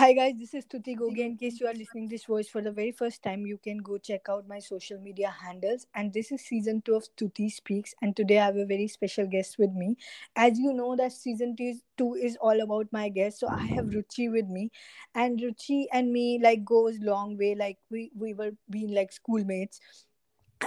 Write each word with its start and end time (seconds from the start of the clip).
Hi 0.00 0.14
guys, 0.14 0.32
this 0.38 0.54
is 0.54 0.64
Tuti 0.64 0.96
Gogi. 0.96 1.18
In 1.26 1.36
case 1.36 1.60
you 1.60 1.66
are 1.66 1.74
listening 1.74 2.08
this 2.08 2.24
voice 2.24 2.48
for 2.48 2.62
the 2.62 2.72
very 2.72 2.90
first 2.90 3.22
time, 3.22 3.44
you 3.44 3.58
can 3.58 3.76
go 3.76 3.98
check 3.98 4.30
out 4.30 4.48
my 4.48 4.58
social 4.58 4.98
media 4.98 5.28
handles. 5.28 5.86
And 5.94 6.10
this 6.10 6.32
is 6.32 6.40
season 6.40 6.80
two 6.86 6.94
of 6.94 7.04
Tuti 7.16 7.50
Speaks. 7.50 7.92
And 8.00 8.16
today 8.16 8.38
I 8.38 8.46
have 8.46 8.56
a 8.56 8.64
very 8.64 8.88
special 8.88 9.26
guest 9.26 9.58
with 9.58 9.72
me. 9.72 9.98
As 10.36 10.58
you 10.58 10.72
know, 10.72 10.96
that 10.96 11.12
season 11.12 11.54
two 11.98 12.14
is, 12.14 12.38
all 12.40 12.62
about 12.62 12.86
my 12.92 13.10
guest. 13.10 13.40
So 13.40 13.48
I 13.48 13.66
have 13.74 13.90
Ruchi 13.96 14.32
with 14.32 14.46
me, 14.46 14.70
and 15.14 15.38
Ruchi 15.38 15.84
and 15.92 16.10
me 16.10 16.40
like 16.42 16.64
goes 16.64 16.98
long 17.00 17.36
way. 17.36 17.54
Like 17.54 17.76
we 17.90 18.10
we 18.16 18.32
were 18.32 18.52
being 18.70 18.94
like 18.94 19.12
schoolmates 19.12 19.80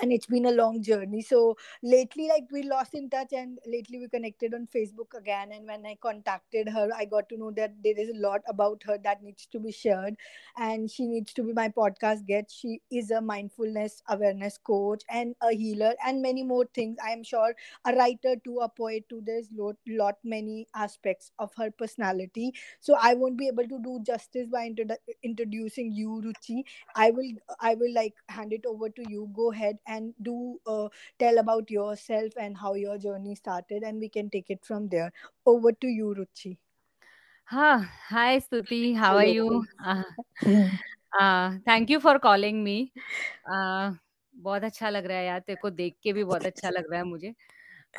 and 0.01 0.11
it's 0.11 0.25
been 0.25 0.45
a 0.45 0.51
long 0.51 0.81
journey. 0.81 1.21
So 1.21 1.55
lately 1.83 2.27
like 2.27 2.45
we 2.51 2.63
lost 2.63 2.93
in 2.95 3.09
touch 3.09 3.31
and 3.31 3.59
lately 3.67 3.99
we 3.99 4.07
connected 4.09 4.53
on 4.53 4.67
facebook 4.75 5.13
again. 5.17 5.51
And 5.51 5.67
when 5.67 5.85
i 5.85 5.95
contacted 6.01 6.69
her 6.69 6.89
i 6.95 7.05
got 7.05 7.29
to 7.29 7.37
know 7.37 7.51
that 7.51 7.73
there 7.83 7.97
is 7.97 8.09
a 8.09 8.19
lot 8.19 8.41
about 8.47 8.81
her 8.87 8.97
that 9.03 9.21
needs 9.23 9.45
to 9.51 9.59
be 9.59 9.71
shared. 9.71 10.15
And 10.57 10.89
she 10.89 11.05
needs 11.05 11.34
to 11.34 11.43
be 11.43 11.53
my 11.53 11.70
podcast 11.70 12.25
guest. 12.25 12.55
She 12.59 12.81
is 12.91 13.11
a 13.11 13.21
mindfulness 13.21 14.01
awareness 14.09 14.57
coach 14.57 15.03
and 15.09 15.35
a 15.41 15.53
healer 15.53 15.93
and 16.05 16.21
many 16.21 16.43
more 16.43 16.65
things. 16.73 16.98
I 17.03 17.12
am 17.12 17.23
sure 17.23 17.53
a 17.85 17.93
writer 17.95 18.35
too 18.43 18.59
a 18.59 18.70
poet 18.70 19.07
too 19.09 19.21
there's 19.25 19.48
lot 19.55 19.75
lot 19.87 20.15
many 20.23 20.67
aspects 20.75 21.31
of 21.39 21.51
her 21.57 21.70
personality. 21.71 22.53
So 22.79 22.95
i 22.99 23.13
won't 23.13 23.37
be 23.37 23.48
able 23.48 23.67
to 23.67 23.79
do 23.79 23.99
justice 24.03 24.48
by 24.48 24.67
introdu- 24.70 24.98
introducing 25.23 25.91
you 25.91 26.21
ruchi. 26.25 26.63
I 26.95 27.12
will 27.12 27.31
i 27.59 27.75
will 27.75 27.93
like 27.93 28.15
hand 28.29 28.53
it 28.53 28.65
over 28.65 28.89
to 28.89 29.03
you. 29.09 29.29
Go 29.35 29.51
ahead 29.51 29.77
and 29.87 30.13
do 30.21 30.59
uh, 30.65 30.87
tell 31.19 31.37
about 31.37 31.71
yourself 31.71 32.37
and 32.37 32.57
how 32.57 32.73
your 32.75 32.97
journey 32.97 33.35
started 33.35 33.83
and 33.83 33.99
we 33.99 34.09
can 34.09 34.29
take 34.29 34.49
it 34.49 34.63
from 34.63 34.89
there. 34.89 35.11
Over 35.45 35.73
to 35.73 35.87
you 35.87 36.13
ruchi. 36.15 36.57
हाँ 37.45 37.85
hi 38.09 38.39
Stuti 38.39 38.93
how 38.93 39.17
are 39.17 39.27
you 39.27 39.63
thank 41.67 41.91
you 41.91 41.99
for 41.99 42.17
calling 42.17 42.62
me 42.63 42.91
बहुत 43.48 44.63
अच्छा 44.63 44.90
लग 44.90 45.05
रहा 45.05 45.17
है 45.17 45.25
यार 45.25 45.40
तेरे 45.40 45.57
को 45.62 45.70
देख 45.70 45.95
के 46.03 46.13
भी 46.13 46.23
बहुत 46.23 46.45
अच्छा 46.45 46.70
लग 46.70 46.90
रहा 46.91 46.99
है 46.99 47.05
मुझे। 47.05 47.34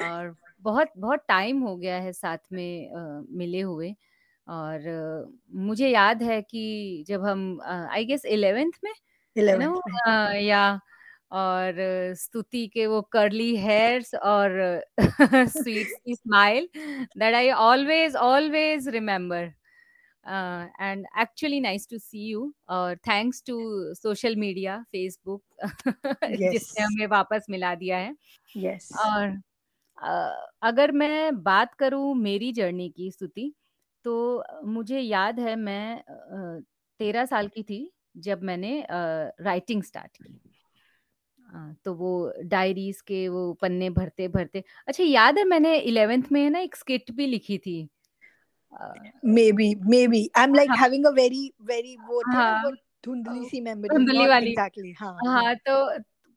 और 0.02 0.34
बहुत 0.60 0.92
बहुत 0.98 1.24
टाइम 1.28 1.60
हो 1.60 1.76
गया 1.76 1.96
है 2.00 2.12
साथ 2.12 2.38
में 2.52 2.90
uh, 2.90 3.26
मिले 3.30 3.60
हुए। 3.60 3.94
और 4.48 4.80
uh, 4.88 5.56
मुझे 5.56 5.88
याद 5.88 6.22
है 6.22 6.40
कि 6.42 7.04
जब 7.08 7.24
हम 7.24 7.60
आई 7.64 8.04
गेस 8.04 8.24
इलेवेंथ 8.24 8.72
में 8.84 8.92
इलेवेंथ 9.36 9.76
में। 9.88 10.40
या 10.40 10.80
और 11.34 11.74
स्तुति 12.14 12.66
के 12.66 12.86
वो 12.86 13.02
कर्ली 13.02 13.56
हेयर्स 13.56 14.14
और 14.14 14.84
sweet 15.00 15.86
smile 16.08 16.68
that 17.18 17.34
I 17.34 17.50
always 17.50 18.16
always 18.16 18.88
remember 18.88 19.52
and 20.80 21.06
actually 21.20 21.60
nice 21.60 21.88
to 21.90 21.98
see 21.98 22.26
you 22.26 22.54
और 22.68 22.96
thanks 22.96 23.42
to 23.46 23.58
social 23.94 24.36
media 24.36 24.78
Facebook 24.82 25.42
जिसने 26.24 26.84
हमें 26.84 27.06
वापस 27.06 27.46
मिला 27.50 27.74
दिया 27.74 27.98
है। 27.98 28.14
Yes. 28.56 28.96
और 28.98 29.42
uh, 30.08 30.52
अगर 30.62 30.92
मैं 30.92 31.42
बात 31.42 31.74
करूँ 31.74 32.14
मेरी 32.14 32.52
जर्नी 32.52 32.88
की 32.88 33.10
स्तुति 33.10 33.54
तो 34.04 34.44
मुझे 34.64 35.00
याद 35.00 35.40
है 35.40 35.56
मैं 35.56 35.98
uh, 35.98 36.64
तेरह 36.98 37.24
साल 37.24 37.48
की 37.48 37.62
थी 37.62 37.92
जब 38.16 38.42
मैंने 38.42 38.86
राइटिंग 38.90 39.82
uh, 39.82 39.86
स्टार्ट 39.88 40.16
की। 40.16 40.53
तो 41.84 41.94
वो 41.94 42.10
डायरीज 42.44 43.00
के 43.02 43.28
वो 43.28 43.52
पन्ने 43.54 43.90
भरते 43.90 44.28
भरते 44.28 44.62
अच्छा 44.88 45.04
याद 45.04 45.38
है 45.38 45.44
मैंने 45.44 45.76
इलेवेंथ 45.78 46.22
में 46.32 46.42
है 46.42 46.48
ना 46.50 46.58
एक 46.60 46.76
स्किट 46.76 47.10
भी 47.12 47.26
लिखी 47.26 47.58
थी? 47.58 47.88
Maybe 49.52 49.74
maybe. 50.08 50.28
I 50.38 50.44
am 50.44 50.54
like 50.54 50.72
having 50.78 51.06
a 51.06 51.10
very 51.10 51.52
very 51.62 51.96
वो 51.98 52.22
हाँ, 52.26 52.70
धुंधली 53.04 53.44
सी 53.44 53.60
मेमोरी 53.60 53.94
धुंधली 53.94 54.26
वाली। 54.26 54.50
एग्जैक्टली 54.50 54.92
हाँ 54.92 55.14
हाँ 55.24 55.54
तो 55.58 55.76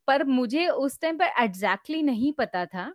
पर 0.08 0.24
मुझे 0.26 0.68
उस 0.70 1.00
टाइम 1.02 1.18
पर 1.18 1.44
एग्जैक्टली 1.44 2.02
नहीं 2.04 2.32
पता 2.34 2.66
था 2.66 2.94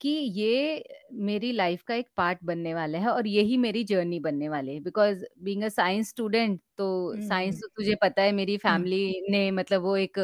कि 0.00 0.08
ये 0.10 0.84
मेरी 1.22 1.52
लाइफ 1.52 1.82
का 1.82 1.94
एक 1.94 2.08
पार्ट 2.16 2.38
बनने 2.44 2.74
वाला 2.74 2.98
है 2.98 3.08
और 3.08 3.26
यही 3.26 3.56
मेरी 3.58 3.84
जर्नी 3.84 4.20
बनने 4.20 4.48
वाली 4.48 4.74
है। 4.74 4.80
Because 4.80 5.24
being 5.40 5.62
a 5.64 5.68
science 5.70 6.08
student 6.08 6.60
तो 6.78 6.88
साइंस 7.20 7.60
तो 7.60 7.68
तुझे 7.68 7.94
पता 8.02 8.22
है 8.22 8.32
मेरी 8.32 8.56
फैमिली 8.58 9.20
ने 9.30 9.50
मतलब 9.52 9.82
वो 9.82 9.96
एक 9.98 10.18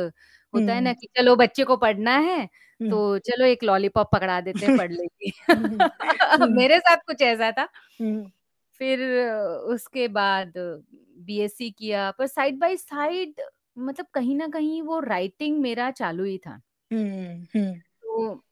होता 0.55 0.75
है 0.75 0.81
ना 0.81 0.93
कि 0.93 1.09
चलो 1.17 1.37
बच्चे 1.37 1.65
को 1.65 1.77
पढ़ना 1.77 2.17
है 2.19 2.47
तो 2.91 3.19
चलो 3.19 3.45
एक 3.45 3.65
लॉलीपॉप 3.65 4.11
पकड़ा 4.13 4.41
देते 4.41 4.67
हैं 4.67 4.77
पढ़ 4.79 4.93
लेगी। 5.01 5.33
मेरे 6.57 6.79
साथ 6.79 6.97
कुछ 6.97 7.23
ऐसा 7.23 7.51
था। 7.53 7.69
फिर 8.81 9.29
उसके 9.75 10.09
बाद 10.09 10.53
बीएससी 11.19 11.71
किया 11.71 12.11
पर 12.11 12.27
साइड 12.27 12.59
बाय 12.59 12.77
साइड 12.77 13.41
मतलब 13.79 14.07
कहीं 14.15 14.37
ना 14.37 14.49
कहीं 14.49 14.83
वो 14.83 15.01
राइटिंग 15.01 15.61
मेरा 15.61 15.91
चालू 15.91 16.25
ही 16.25 16.39
था। 16.39 16.61
तो 18.03 18.43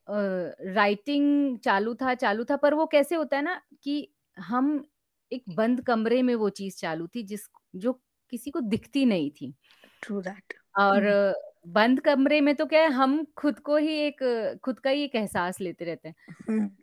राइटिंग 0.74 1.58
चालू 1.58 1.94
था 1.94 2.14
चालू 2.14 2.44
था 2.44 2.56
पर 2.56 2.74
वो 2.74 2.86
कैसे 2.86 3.14
होता 3.14 3.36
है 3.36 3.42
ना 3.42 3.60
कि 3.82 4.08
हम 4.38 4.86
एक 5.32 5.44
बंद 5.48 5.80
कमरे 5.80 6.22
में 6.22 6.34
वो 6.34 6.48
चीज़ 6.48 6.76
चालू 6.76 7.06
थी 7.06 7.22
जिस 7.22 7.41
जो 7.76 7.92
किसी 8.30 8.50
को 8.50 8.60
दिखती 8.60 9.04
नहीं 9.04 9.30
थी। 9.30 9.54
ट्रू 10.02 10.20
दैट 10.20 10.54
और 10.78 11.34
बंद 11.64 12.00
कमरे 12.00 12.40
में 12.40 12.54
तो 12.56 12.66
क्या 12.66 12.82
है 12.82 12.90
हम 12.92 13.24
खुद 13.36 13.58
को 13.58 13.76
ही 13.76 13.94
एक 13.98 14.58
खुद 14.64 14.78
का 14.78 14.90
ही 14.90 15.02
एक 15.04 15.14
एहसास 15.14 15.60
लेते 15.60 15.84
रहते 15.84 16.08
हैं। 16.08 16.14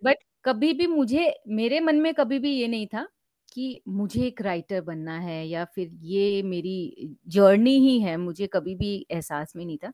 बट 0.03 0.17
कभी 0.45 0.73
भी 0.73 0.87
मुझे 0.87 1.33
मेरे 1.47 1.79
मन 1.79 1.95
में 1.95 2.13
कभी 2.13 2.39
भी 2.39 2.51
ये 2.51 2.67
नहीं 2.67 2.87
था 2.87 3.07
कि 3.53 3.81
मुझे 3.87 4.21
एक 4.23 4.41
राइटर 4.41 4.81
बनना 4.81 5.17
है 5.19 5.47
या 5.47 5.65
फिर 5.65 5.89
ये 6.01 6.41
मेरी 6.43 7.15
जर्नी 7.27 7.77
ही 7.79 7.99
है 7.99 8.15
मुझे 8.17 8.47
कभी 8.47 8.75
भी 8.75 8.95
एहसास 9.11 9.53
में 9.55 9.65
नहीं 9.65 9.77
था। 9.77 9.91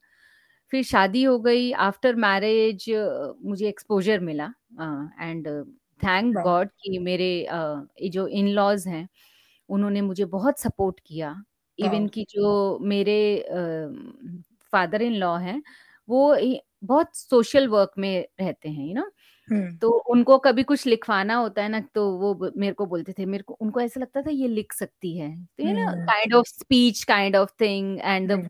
फिर 0.72 0.84
शादी 0.84 1.23
हो 1.23 1.40
गई 1.40 1.72
आफ्टर 1.72 2.16
मैरिज 2.16 2.85
मुझे 3.46 3.67
एक्सपोजर 3.69 4.19
मिला 4.19 4.46
एंड 5.22 5.47
थैंक 6.02 6.35
गॉड 6.38 6.69
कि 6.81 6.97
मेरे 7.00 7.47
uh, 7.53 8.12
जो 8.12 8.28
इन 8.28 8.47
लॉज 8.50 8.88
हैं 8.88 9.07
उन्होंने 9.69 10.02
मुझे 10.02 10.25
बहुत 10.28 10.59
सपोर्ट 10.59 11.00
किया। 11.07 11.35
इवन 11.79 12.07
की 12.07 12.25
जो 12.29 12.79
मेरे 12.81 13.17
फादर 14.75 15.02
इन 15.03 15.13
लॉ 15.18 15.36
हैं 15.40 15.62
वो 16.08 16.36
बहुत 16.86 17.16
सोशल 17.18 17.68
वर्क 17.69 17.91
में 18.00 18.12
रहते 18.40 18.69
हैं 18.69 18.86
यू 18.88 18.94
नो 18.96 19.09
तो 19.81 19.90
उनको 20.09 20.38
कभी 20.40 20.63
कुछ 20.66 20.86
लिखवाना 20.88 21.36
होता 21.36 21.63
है 21.63 21.69
ना 21.69 21.80
तो 21.96 22.09
वो 22.19 22.34
मेरे 22.58 22.74
को 22.75 22.85
बोलते 22.88 23.14
थे 23.14 23.25
मेरे 23.28 23.44
को 23.44 23.53
उनको 23.56 23.81
ऐसा 23.81 24.00
लगता 24.02 24.22
था 24.22 24.30
ये 24.31 24.47
लिख 24.50 24.74
सकती 24.74 25.18
है। 25.18 25.30
तो 25.47 25.64
ये 25.64 25.74
ना 25.74 25.91
kind 26.06 26.34
of 26.35 26.47
speech 26.50 27.03
kind 27.06 27.35
of 27.35 27.52
thing 27.62 28.00
and 28.02 28.31
the 28.34 28.41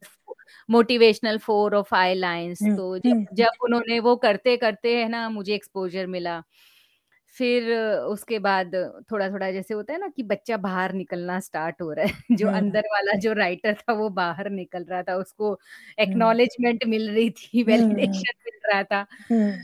motivational 0.70 1.38
four 1.40 1.76
और 1.76 1.84
फाइव 1.86 2.18
लाइंस 2.20 2.70
तो 2.76 2.98
जब 3.00 3.18
जब 3.36 3.64
उन्होंने 3.64 4.00
वो 4.02 4.16
करते 4.18 4.58
करते 4.58 4.96
है 4.98 5.08
ना 5.10 5.28
मुझे 5.30 5.56
एक्सपोजर 5.56 6.08
मिला। 6.10 6.42
फिर 7.36 7.72
उसके 8.04 8.40
बाद 8.40 8.76
थोड़ा 9.12 9.30
थोड़ा 9.30 9.52
जैसे 9.52 9.74
होता 9.74 9.94
है 9.94 10.00
ना 10.00 10.08
कि 10.10 10.24
बच्चा 10.26 10.58
बाहर 10.60 10.94
निकलना 10.94 11.40
स्टार्ट 11.42 11.82
हो 11.82 11.92
रहा 11.94 12.06
है। 12.08 12.14
जो 12.34 12.48
अंदर 12.52 12.88
वाला 12.90 13.16
जो 13.20 13.34
राइटर 13.36 13.74
था 13.82 13.94
वो 13.96 14.10
बाहर 14.12 14.50
निकल 14.52 14.84
रहा 14.86 15.02
था 15.04 15.16
उसको 15.18 15.58
एक्नॉलेजमेंट 16.00 16.86
मिल 16.88 17.10
रही 17.12 17.30
थी 17.34 17.64
वैलिडेशन 17.66 18.34
मिल 18.46 18.60
रहा 18.72 18.84
था। 18.86 19.04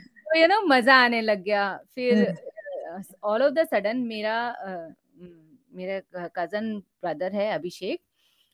तो 0.01 0.37
ये 0.37 0.47
ना 0.47 0.59
मज़ा 0.67 0.95
आने 0.97 1.21
लग 1.21 1.43
गया। 1.43 1.67
फिर 1.95 2.31
ऑल 3.23 3.43
ऑफ़ 3.43 3.53
द 3.53 3.65
सडन 3.67 3.97
मेरा 4.05 4.35
मेरा 5.73 6.27
कज़न 6.37 6.77
ब्रदर 7.03 7.33
है 7.33 7.51
अभिषेक 7.53 8.01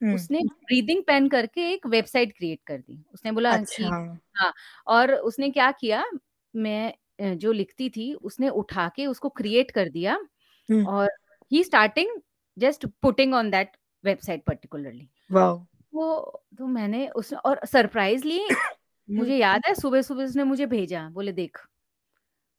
उसने 0.09 0.41
ब्रीदिंग 0.63 1.03
पेन 1.05 1.28
करके 1.29 1.61
एक 1.73 1.88
वेबसाइट 1.88 2.34
क्रिएट 2.38 2.59
कर 2.67 2.78
दी। 2.79 3.03
उसने 3.13 3.31
बोला 3.34 3.51
अच्छा। 3.51 3.91
हाँ। 4.35 4.53
और 4.89 5.13
उसने 5.16 5.49
क्या 5.51 5.72
किया 5.73 6.03
मैं 6.53 6.94
जो 7.22 7.51
लिखती 7.51 7.89
थी 7.89 8.13
उसने 8.13 8.50
उठा 8.50 8.91
के 8.95 9.07
उसको 9.07 9.29
क्रिएट 9.29 9.72
कर 9.72 9.89
दिया 9.89 10.16
और 10.88 11.09
ही 11.51 11.63
starting 11.63 12.22
just 12.57 12.85
putting 12.85 13.33
on 13.33 13.50
that 13.50 13.72
website 14.03 14.44
particularly 14.44 15.09
वो 15.93 16.43
तो 16.58 16.67
मैंने 16.67 17.08
उस 17.08 17.34
और 17.34 17.66
सरप्राइजली 17.66 18.47
मुझे 19.09 19.37
याद 19.37 19.61
है 19.67 19.73
सुबह 19.75 20.02
सुबह 20.02 20.23
उसने 20.23 20.43
मुझे 20.43 20.66
भेजा 20.66 21.09
बोले 21.09 21.31
देख। 21.31 21.58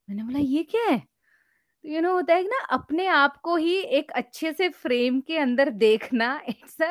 मैंने 0.09 0.23
बोला 0.23 0.39
ये 0.39 0.63
क्या 0.63 0.83
है? 0.83 0.99
तो 0.99 1.89
यू 1.89 2.01
नो 2.01 2.07
know, 2.07 2.17
होता 2.17 2.33
है 2.33 2.43
ना 2.43 2.65
अपने 2.65 3.07
आप 3.07 3.37
को 3.37 3.55
ही 3.55 3.79
एक 3.79 4.11
अच्छे 4.11 4.53
से 4.53 4.69
फ्रेम 4.69 5.21
के 5.21 5.37
अंदर 5.37 5.69
देखना 5.69 6.41
it's 6.49 6.81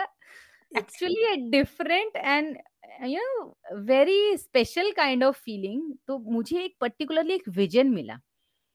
actually 0.76 1.25
a 1.25 1.50
different 1.50 2.17
and 2.17 2.59
you 2.88 3.20
know 3.20 3.82
very 3.85 4.37
special 4.37 4.90
kind 4.90 5.25
of 5.25 5.40
feeling 5.40 5.93
तो 6.06 6.19
मुझे 6.19 6.62
एक 6.64 6.75
पर्टिकुलरली 6.81 7.35
एक 7.35 7.49
विजन 7.49 7.90
मिला 7.90 8.14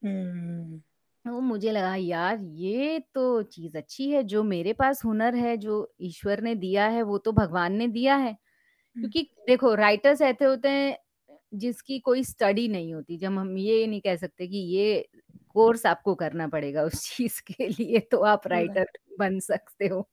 hmm. 0.02 0.80
वो 1.24 1.40
मुझे 1.40 1.70
लगा 1.70 1.94
यार 1.94 2.38
ये 2.40 2.98
तो 3.14 3.42
चीज़ 3.42 3.76
अच्छी 3.78 4.10
है 4.10 4.22
जो 4.22 4.42
मेरे 4.42 4.72
पास 4.72 5.04
हुनर 5.04 5.34
है 5.34 5.56
जो 5.56 5.94
ईश्वर 6.00 6.40
ने 6.40 6.54
दिया 6.54 6.86
है 6.86 7.02
वो 7.02 7.18
तो 7.18 7.32
भगवान 7.32 7.72
ने 7.72 7.88
दिया 7.88 8.16
है 8.16 8.32
hmm. 8.32 9.00
क्योंकि 9.00 9.22
देखो 9.46 9.74
राइटर्स 9.74 10.22
ऐसे 10.22 10.44
होते 10.44 10.68
हैं 10.68 10.96
जिसकी 11.54 11.98
कोई 11.98 12.22
स्टडी 12.24 12.68
नहीं 12.68 12.94
होती 12.94 13.16
जब 13.18 13.32
हम 13.32 13.56
ये 13.58 13.86
नहीं 13.86 14.00
कह 14.00 14.16
सकते 14.16 14.46
कि 14.46 14.56
ये 14.56 15.08
कोर्स 15.48 15.86
आपको 15.86 16.14
करना 16.14 16.48
पड़ेगा 16.48 16.82
उस 16.82 17.16
चीज़ 17.16 17.40
के 17.46 17.68
लिए 17.68 18.00
तो 18.00 18.20
आप 18.22 18.46
राइटर 18.46 18.86
बन 19.18 19.38
सकते 19.40 19.86
हो 19.86 20.08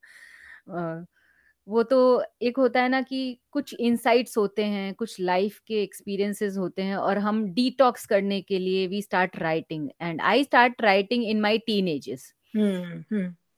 वो 1.68 1.84
तो 1.84 2.24
एक 2.42 2.58
होता 2.58 2.81
है 2.81 2.90
ना 2.90 3.02
कि 3.02 3.40
कुछ 3.52 3.75
इंसाइट्स 3.80 4.38
होते 4.38 4.63
हैं 4.66 4.94
कुछ 4.94 5.19
लाइफ 5.19 5.60
के 5.68 5.81
एक्सपीरियंसेस 5.84 6.58
होते 6.58 6.81
हैं 6.81 6.96
और 6.96 7.18
हम 7.18 7.44
डिटॉक्स 7.54 8.06
करने 8.06 8.42
के 8.42 8.60
लिए 8.60 8.88
we 8.88 9.02
start 9.02 9.36
writing 9.36 9.90
and 10.02 10.22
I 10.22 10.44
start 10.44 10.81
writing 10.81 11.24
in 11.24 11.42
my 11.42 11.58
teen 11.58 11.86
teenages 11.86 12.34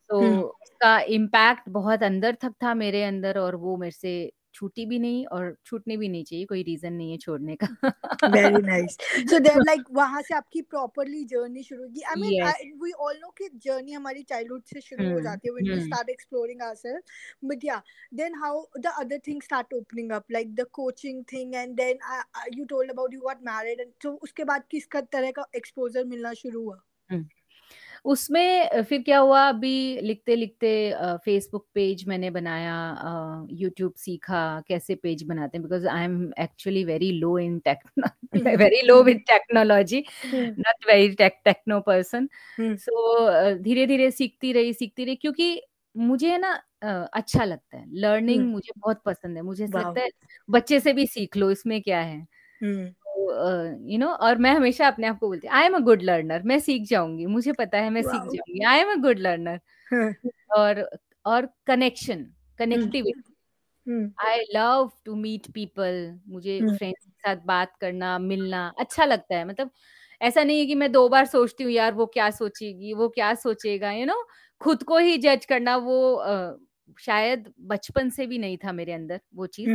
तो 0.10 0.42
उसका 0.42 1.00
इम्पैक्ट 1.00 1.70
बहुत 1.70 2.04
अंदर 2.04 2.36
तक 2.36 2.54
था 2.64 2.74
मेरे 2.74 3.04
अंदर 3.04 3.38
और 3.38 3.56
वो 3.56 3.78
मेरे 3.78 3.92
से 3.92 4.32
छूटी 4.54 4.86
भी 4.86 5.00
नहीं 5.00 5.26
और 5.26 5.56
छूटने 5.66 5.98
भी 5.98 6.08
नहीं 6.10 6.24
चाहिए 6.24 6.46
कोई 6.46 6.64
रीजन 6.64 6.94
नहीं 6.94 7.12
है 7.12 7.18
छोड़ने 7.18 7.56
का। 7.64 7.68
Very 8.28 8.62
nice 8.62 8.98
so 9.30 9.40
then 9.40 9.60
like 9.60 9.84
वहाँ 9.92 10.22
से 10.22 10.36
आपकी 10.36 10.62
प्रॉपर्ली 10.62 11.24
जर्नी 11.26 11.64
शुरू 11.64 11.84
होगी 11.84 12.02
I 12.02 12.22
mean 12.22 12.74
we 12.84 12.92
all 12.92 13.16
know 13.16 13.34
कि 13.38 13.50
जर्नी 13.64 13.92
हमारी 13.92 14.24
चाइल्डहुड 14.24 14.64
से 14.64 14.82
शुरू 14.82 15.12
हो 15.14 15.20
जाती 15.22 15.48
है 15.48 15.54
when 15.54 15.74
we 15.74 15.86
start 15.86 16.10
exploring 16.10 16.62
ourselves 16.62 17.04
but 17.46 17.66
या 17.66 17.82
then 18.14 18.36
how 18.36 18.66
the 18.80 18.94
other 19.00 19.20
things 19.28 19.46
start 19.46 19.74
opening 19.74 20.12
up 20.12 20.32
like 20.32 20.56
the 20.56 20.66
coaching 20.74 21.24
thing 21.34 21.56
and 21.56 21.76
then 21.76 21.98
you 22.58 22.66
told 22.66 22.92
about 22.92 23.14
you 23.14 23.20
got 23.20 23.38
married 23.44 23.80
and 23.80 23.92
तो 24.02 24.12
उसके 24.24 24.44
बाद 24.44 24.64
किस 24.72 24.88
तरह 24.96 25.32
का 25.32 25.46
एक्सपोजर 25.56 26.06
मिलना 26.06 26.34
शुरू 26.34 26.64
हुआ? 26.64 26.82
हम्म। 27.12 27.26
उसमें 28.06 28.82
फिर 28.84 29.02
क्या 29.04 29.20
हुआ? 29.20 29.42
अभी 29.50 30.00
लिखते 30.02 30.36
लिखते 30.36 30.70
फेसबुक 31.26 31.66
पेज 31.76 32.04
मैंने 32.08 32.30
बनाया 32.32 32.76
यूट्यूब 33.54 33.94
सीखा 33.98 34.40
कैसे 34.68 34.96
पेज 34.98 35.24
बनाते 35.24 35.58
हैं? 35.58 35.64
Because 35.64 35.88
I 35.90 36.04
am 36.06 36.32
actually 36.42 36.84
very 36.86 37.12
low 37.20 37.38
in 37.40 37.60
techno 37.66 38.56
very 38.58 38.82
low 38.88 39.02
with 39.04 39.18
technology 39.30 40.04
not 40.60 40.88
very 40.88 41.10
techno 41.20 41.80
person 41.82 42.28
so 42.80 43.56
धीरे 43.64 43.86
धीरे 43.88 44.12
सीखती 44.12 44.54
रही 44.54 44.74
सीखती 44.74 45.06
रही 45.06 45.16
क्योंकि 45.18 45.62
मुझे 45.96 46.38
ना 46.38 46.54
अच्छा 47.14 47.44
लगता 47.46 47.78
है। 47.78 47.86
लर्निंग 47.96 48.48
मुझे 48.48 48.72
बहुत 48.78 49.02
पसंद 49.06 49.38
है। 49.38 49.44
मुझे 49.44 49.68
लगता 49.70 50.02
है 50.02 50.10
बच्चे 50.50 50.80
से 50.80 50.94
भी 50.94 51.06
सीख 51.08 51.38
लो 51.38 51.52
इसमें 51.52 51.82
क्या 51.84 52.00
है? 52.02 52.26
यू 53.18 53.98
नो 53.98 54.08
और 54.08 54.38
मैं 54.38 54.52
हमेशा 54.52 54.88
अपने 54.88 55.08
आप 55.08 55.20
को 55.20 55.28
बोलती 55.28 55.48
I 55.48 55.66
am 55.66 55.74
a 55.74 55.80
good 55.80 56.02
learner 56.02 56.42
मैं 56.44 56.60
सीख 56.60 56.88
जाऊँगी 56.88 57.26
मुझे 57.26 57.52
पता 57.52 57.78
है 57.78 57.90
मैं 57.90 58.02
सीख 58.02 58.22
जाऊँगी 58.22 58.64
I 58.64 58.80
am 58.80 58.92
a 58.92 58.96
good 58.96 59.20
learner 59.20 59.60
और 60.58 60.90
और 61.26 61.50
connection 61.68 62.26
connectivity 62.60 63.34
I 64.28 64.40
love 64.56 64.92
to 65.06 65.16
meet 65.16 65.52
people 65.52 66.20
मुझे 66.28 66.60
फ्रेंड्स 66.60 67.06
के 67.06 67.12
साथ 67.12 67.36
बात 67.46 67.76
करना 67.82 68.20
मिलना 68.20 68.74
अच्छा 68.80 69.06
लगता 69.06 69.36
है 69.36 69.46
मतलब 69.46 69.72
ऐसा 70.22 70.44
नहीं 70.44 70.60
है 70.60 70.66
कि 70.66 70.76
मैं 70.76 70.92
दो 70.92 71.10
बार 71.10 71.26
सोचती 71.26 71.64
हूँ 71.64 71.72
यार 71.72 71.94
वो 71.94 72.06
क्या 72.06 72.30
सोचेगी 72.30 72.94
वो 72.94 73.10
क्या 73.10 73.36
सोचेगा 73.36 73.92
यू 73.92 74.06
नो 74.06 74.28
खुद 74.60 74.84
को 74.84 74.98
ही 74.98 75.18
जज 75.18 75.46
करना 75.46 75.78
वो 75.78 76.24
uh, 76.28 76.54
शायद 77.00 77.54
बचपन 77.60 78.10
से 78.10 78.28
भी 78.28 78.38
नहीं 78.38 78.58
था 78.58 78.72
मेरे 78.72 78.94
अंदर 78.94 79.20
वो 79.36 79.46
चीज़। 79.48 79.70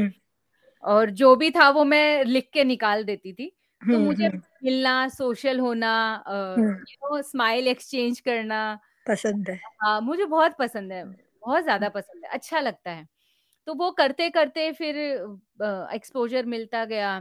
और 0.85 1.11
जो 1.13 1.35
भी 1.37 1.51
था 1.51 1.69
वो 1.71 1.85
मैं 1.85 2.25
लिख 2.25 2.49
के 2.53 2.65
निकाल 2.65 3.05
देती 3.05 3.33
थी। 3.33 3.53
तो 3.83 3.99
मुझे 3.99 4.29
मिलना 4.29 5.09
सोशल 5.09 5.59
होना 5.61 5.93
यू 6.29 7.21
स्माइल 7.23 7.69
एक्सचेंज 7.69 8.21
करना 8.21 8.79
पसंद 9.07 9.51
है। 9.51 9.57
हाँ 9.83 10.01
मुझे 10.01 10.25
बहुत 10.27 10.57
पसंद 10.59 10.93
है 10.93 11.05
बहुत 11.05 11.63
ज़्यादा 11.65 11.89
पसंद 11.89 12.25
है 12.25 12.31
अच्छा 12.31 12.61
लगता 12.61 12.91
है। 12.91 13.07
तो 13.67 13.75
वो 13.75 13.91
करते 13.93 14.29
करते 14.31 14.71
फिर 14.73 14.97
एक्सपोजर 15.95 16.47
मिलता 16.47 16.85
गया। 16.87 17.21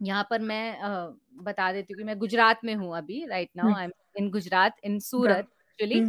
यहाँ 0.00 0.26
पर 0.30 0.40
मैं 0.42 0.78
आ, 0.78 1.06
बता 1.42 1.72
देती 1.72 1.92
हूँ 1.92 1.98
कि 1.98 2.04
मैं 2.04 2.18
गुजरात 2.18 2.64
में 2.64 2.74
हूँ 2.74 2.96
अभी 2.96 3.24
right 3.26 3.50
now 3.56 3.74
I 3.74 3.84
am 3.84 3.90
in 4.16 4.30
Gujarat 4.30 4.76
in 4.84 4.98
Surat 5.00 5.48
actually 5.80 6.04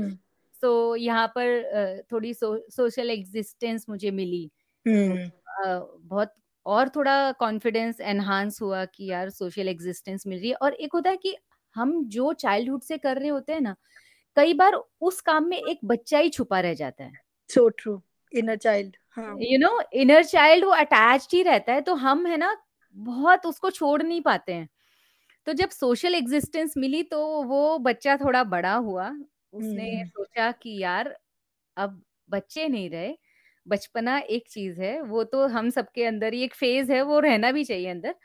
so 0.56 0.95
यहाँ 0.95 1.27
पर 1.38 2.04
थोड़ी 2.12 2.33
सोशल 2.33 3.10
एग्जिस्टेंस 3.10 3.86
मुझे 3.89 4.12
मिली। 4.12 4.50
बहुत 4.86 6.33
और 6.65 6.89
थोड़ा 6.89 7.31
कॉन्फिडेंस 7.31 8.01
एनहांस 8.01 8.62
हुआ 8.62 8.83
कि 8.85 9.06
यार 9.06 9.29
सोशल 9.29 9.69
एग्जिस्टेंस 9.69 10.27
मिल 10.27 10.39
रही 10.39 10.50
है। 10.50 10.56
और 10.56 10.73
एक 10.73 10.94
होता 10.94 11.09
है 11.09 11.17
कि 11.17 11.35
हम 11.75 12.03
जो 12.09 12.33
चाइल्डहुड 12.33 12.81
से 12.81 12.97
कर 12.97 13.17
रहे 13.17 13.29
होते 13.29 13.53
हैं 13.53 13.62
ना 13.62 13.75
कई 14.38 14.53
बार 14.53 14.73
उस 15.01 15.21
काम 15.21 15.45
में 15.45 15.57
एक 15.57 15.79
बच्चा 15.85 16.19
ही 16.19 16.29
छुपा 16.29 16.59
रह 16.59 16.73
जाता 16.73 17.03
है। 17.03 17.12
So 17.50 17.67
true 17.69 18.01
inner 18.31 18.56
child 18.57 18.95
you 19.44 19.57
know 19.59 19.81
inner 19.94 20.23
child 20.23 20.65
वो 20.65 20.71
अटैच 20.71 21.27
ही 21.33 21.41
रहता 21.44 21.73
है 21.73 21.81
तो 21.81 21.95
हम 21.95 22.25
है 22.27 22.38
ना 22.38 22.56
बहुत 22.95 23.45
उसको 23.45 23.69
छोड़ 23.69 24.01
नहीं 24.03 24.21
पाते 24.21 24.53
हैं। 24.53 24.67
तो 25.47 25.53
जब 25.53 25.69
सोशल 25.69 26.15
एग्जिस्टेंस 26.15 26.73
मिली 26.77 27.03
तो 27.03 27.21
वो 27.44 27.77
बच्चा 27.79 28.17
थोड़ा 28.17 28.44
बड़ा 28.44 28.73
हुआ। 28.75 29.09
उसने 29.53 29.91
hmm. 29.95 30.09
सोचा 30.09 30.51
कि 30.51 30.77
यार 30.83 31.15
अब 31.77 32.01
बच्चे 32.29 32.67
नहीं 32.67 32.89
रहे। 32.89 33.15
बचपना 33.65 34.17
एक 34.29 34.47
चीज़ 34.50 34.81
है 34.81 35.00
वो 35.03 35.23
तो 35.25 35.45
हम 35.50 35.69
सबके 35.71 36.03
अंदर 36.06 36.33
ही 36.33 36.44
एक 36.44 36.53
फ़ेज़ 36.56 36.91
है 36.91 37.01
वो 37.03 37.19
रहना 37.21 37.51
भी 37.51 37.63
चाहिए 37.65 37.89
अंदर। 37.89 38.15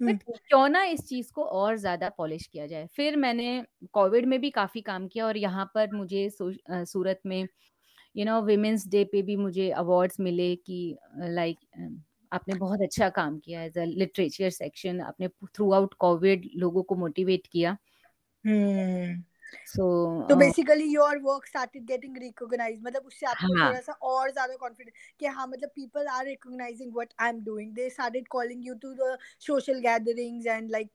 बट 0.00 0.22
क्यों 0.40 0.68
ना 0.68 0.82
इस 0.86 1.06
चीज़ 1.08 1.32
को 1.32 1.44
और 1.44 1.76
ज़्यादा 1.78 2.08
पॉलिश 2.18 2.46
किया 2.48 2.66
जाए। 2.68 2.86
फिर 2.92 3.16
मैंने 3.18 3.62
कोविड 3.92 4.26
में 4.26 4.40
भी 4.40 4.50
काफ़ी 4.52 4.80
काम 4.82 5.08
किया 5.08 5.26
और 5.26 5.36
यहाँ 5.38 5.70
पर 5.74 5.92
मुझे 5.94 6.28
सूरत 6.32 7.20
में 7.26 7.46
यू 8.14 8.24
नो 8.24 8.40
विमेंस 8.44 8.86
डे 8.88 9.04
पे 9.06 9.22
भी 9.24 9.36
मुझे 9.38 9.70
अवार्ड्स 9.76 10.20
मिले 10.22 10.54
कि 10.58 10.96
लाइक 11.20 11.58
आपने 12.32 12.54
बहुत 12.56 12.82
अच्छा 12.82 13.08
काम 13.12 13.38
किया 13.40 13.62
एज 13.64 13.78
अ 13.78 13.84
लिटरेचर 13.86 14.50
सेक्शन 14.52 15.00
आपने 15.02 15.28
थ्रू 15.48 15.72
आउट 15.74 15.94
कोविड 16.00 16.48
लोगों 16.56 16.82
को 16.84 16.96
मोटिवेट 16.96 17.46
किया। 17.48 17.76
तो 20.28 20.36
basically 20.36 20.84
your 20.84 21.18
work 21.22 21.46
started 21.46 21.84
getting 21.86 22.16
recognize 22.16 22.80
मतलब 22.82 23.02
उससे 23.06 23.26
आपको 23.26 23.54
हाँ. 23.54 23.68
थोड़ा 23.68 23.80
सा 23.80 23.92
और 23.92 24.30
ज़्यादा 24.30 24.56
कॉन्फिडेंस 24.56 25.12
कि 25.20 25.26
हाँ 25.26 25.46
मतलब 25.46 25.68
people 25.74 26.06
are 26.08 26.24
recognizing 26.26 26.92
what 26.94 27.12
I 27.20 27.28
am 27.28 27.40
doing 27.44 27.72
they 27.74 27.88
started 27.90 28.28
calling 28.28 28.66
you 28.66 28.74
to 28.82 28.92
the 28.94 29.16
social 29.46 29.80
gatherings 29.80 30.46
and 30.46 30.70
like 30.70 30.90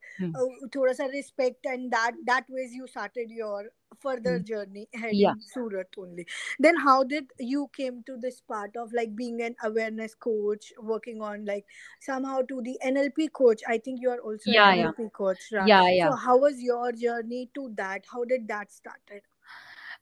थोड़ा 0.76 0.94
सा 0.94 1.06
respect 1.14 1.66
and 1.66 1.90
that 1.92 2.20
that 2.24 2.52
ways 2.52 2.76
you 2.76 2.88
started 2.88 3.32
your 3.38 3.72
further 4.04 4.40
mm. 4.40 4.48
journey 4.52 4.88
heading 4.94 5.20
yeah. 5.20 5.34
Surat 5.54 5.88
only. 5.98 6.26
Then 6.60 6.78
how 6.78 7.04
did 7.04 7.32
you 7.40 7.70
came 7.76 8.04
to 8.08 8.18
this 8.18 8.42
part 8.42 8.76
of 8.76 8.94
like 8.94 9.16
being 9.16 9.42
an 9.42 9.56
awareness 9.64 10.16
coach, 10.16 10.72
working 10.80 11.22
on 11.22 11.46
like 11.46 11.66
somehow 12.02 12.42
to 12.54 12.62
the 12.62 12.78
NLP 12.86 13.32
coach? 13.32 13.62
I 13.68 13.78
think 13.78 14.02
you 14.02 14.10
are 14.10 14.20
also 14.20 14.52
yeah, 14.58 14.72
an 14.72 14.80
NLP 14.80 15.00
yeah. 15.00 15.10
coach, 15.14 15.40
right? 15.52 15.68
Yeah, 15.68 15.90
yeah. 15.90 16.10
So 16.10 16.16
how 16.16 16.38
was 16.38 16.62
your 16.62 16.92
journey 16.92 17.50
to 17.56 17.72
that? 17.76 18.12
How 18.12 18.24
did 18.24 18.48
that 18.48 18.72
started? 18.72 19.22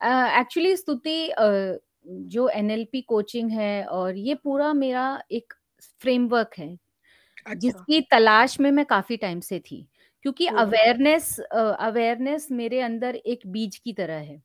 Actually 0.03 0.71
uh, 0.71 0.77
Stuti 0.77 1.31
uh, 1.39 1.77
जो 2.07 2.49
NLP 2.49 3.01
coaching 3.01 3.51
है 3.51 3.85
और 3.85 4.17
ये 4.17 4.35
पूरा 4.35 4.73
मेरा 4.73 5.23
एक 5.31 5.53
framework 6.01 6.51
है 6.57 6.69
अच्छा. 6.69 7.53
जिसकी 7.53 8.01
तलाश 8.01 8.59
में 8.59 8.71
मैं 8.71 8.85
काफ़ी 8.85 9.17
टाइम 9.17 9.39
से 9.39 9.59
थी 9.59 9.87
क्योंकि 10.25 10.47
अवेयरनेस 10.57 11.39
अवेयरनेस 11.53 12.47
मेरे 12.53 12.79
अंदर 12.81 13.15
एक 13.17 13.47
बीज 13.47 13.77
की 13.77 13.93
तरह 13.93 14.17
है। 14.21 14.41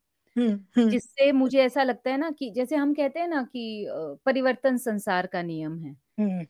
जिससे 0.85 1.31
मुझे 1.33 1.61
ऐसा 1.61 1.83
लगता 1.83 2.11
है 2.11 2.19
ना 2.19 2.31
कि 2.33 2.51
जैसे 2.53 2.77
हम 2.77 2.95
कहते 2.95 3.21
हैं 3.21 3.29
ना 3.29 3.43
कि 3.47 3.87
परिवर्तन 4.27 4.77
संसार 4.79 5.27
का 5.29 5.43
नियम 5.43 5.79
है। 5.81 5.93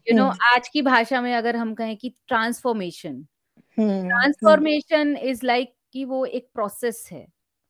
यू 0.07 0.15
नो 0.15 0.27
आज 0.47 0.69
की 0.71 0.83
भाषा 0.85 1.21
में 1.23 1.35
अगर 1.35 1.57
हम 1.57 1.75
कहें 1.77 1.97
कि 1.99 2.11
ट्रांसफॉर्मेशन 2.29 3.23
ट्रांसफॉर्मेशन 4.05 5.17
इज़ 5.19 5.47
लाइक 5.47 5.75
कि 5.93 6.05
वो 6.07 6.25
एक 6.27 6.49
प्रोसेस 6.55 7.09
है 7.13 7.27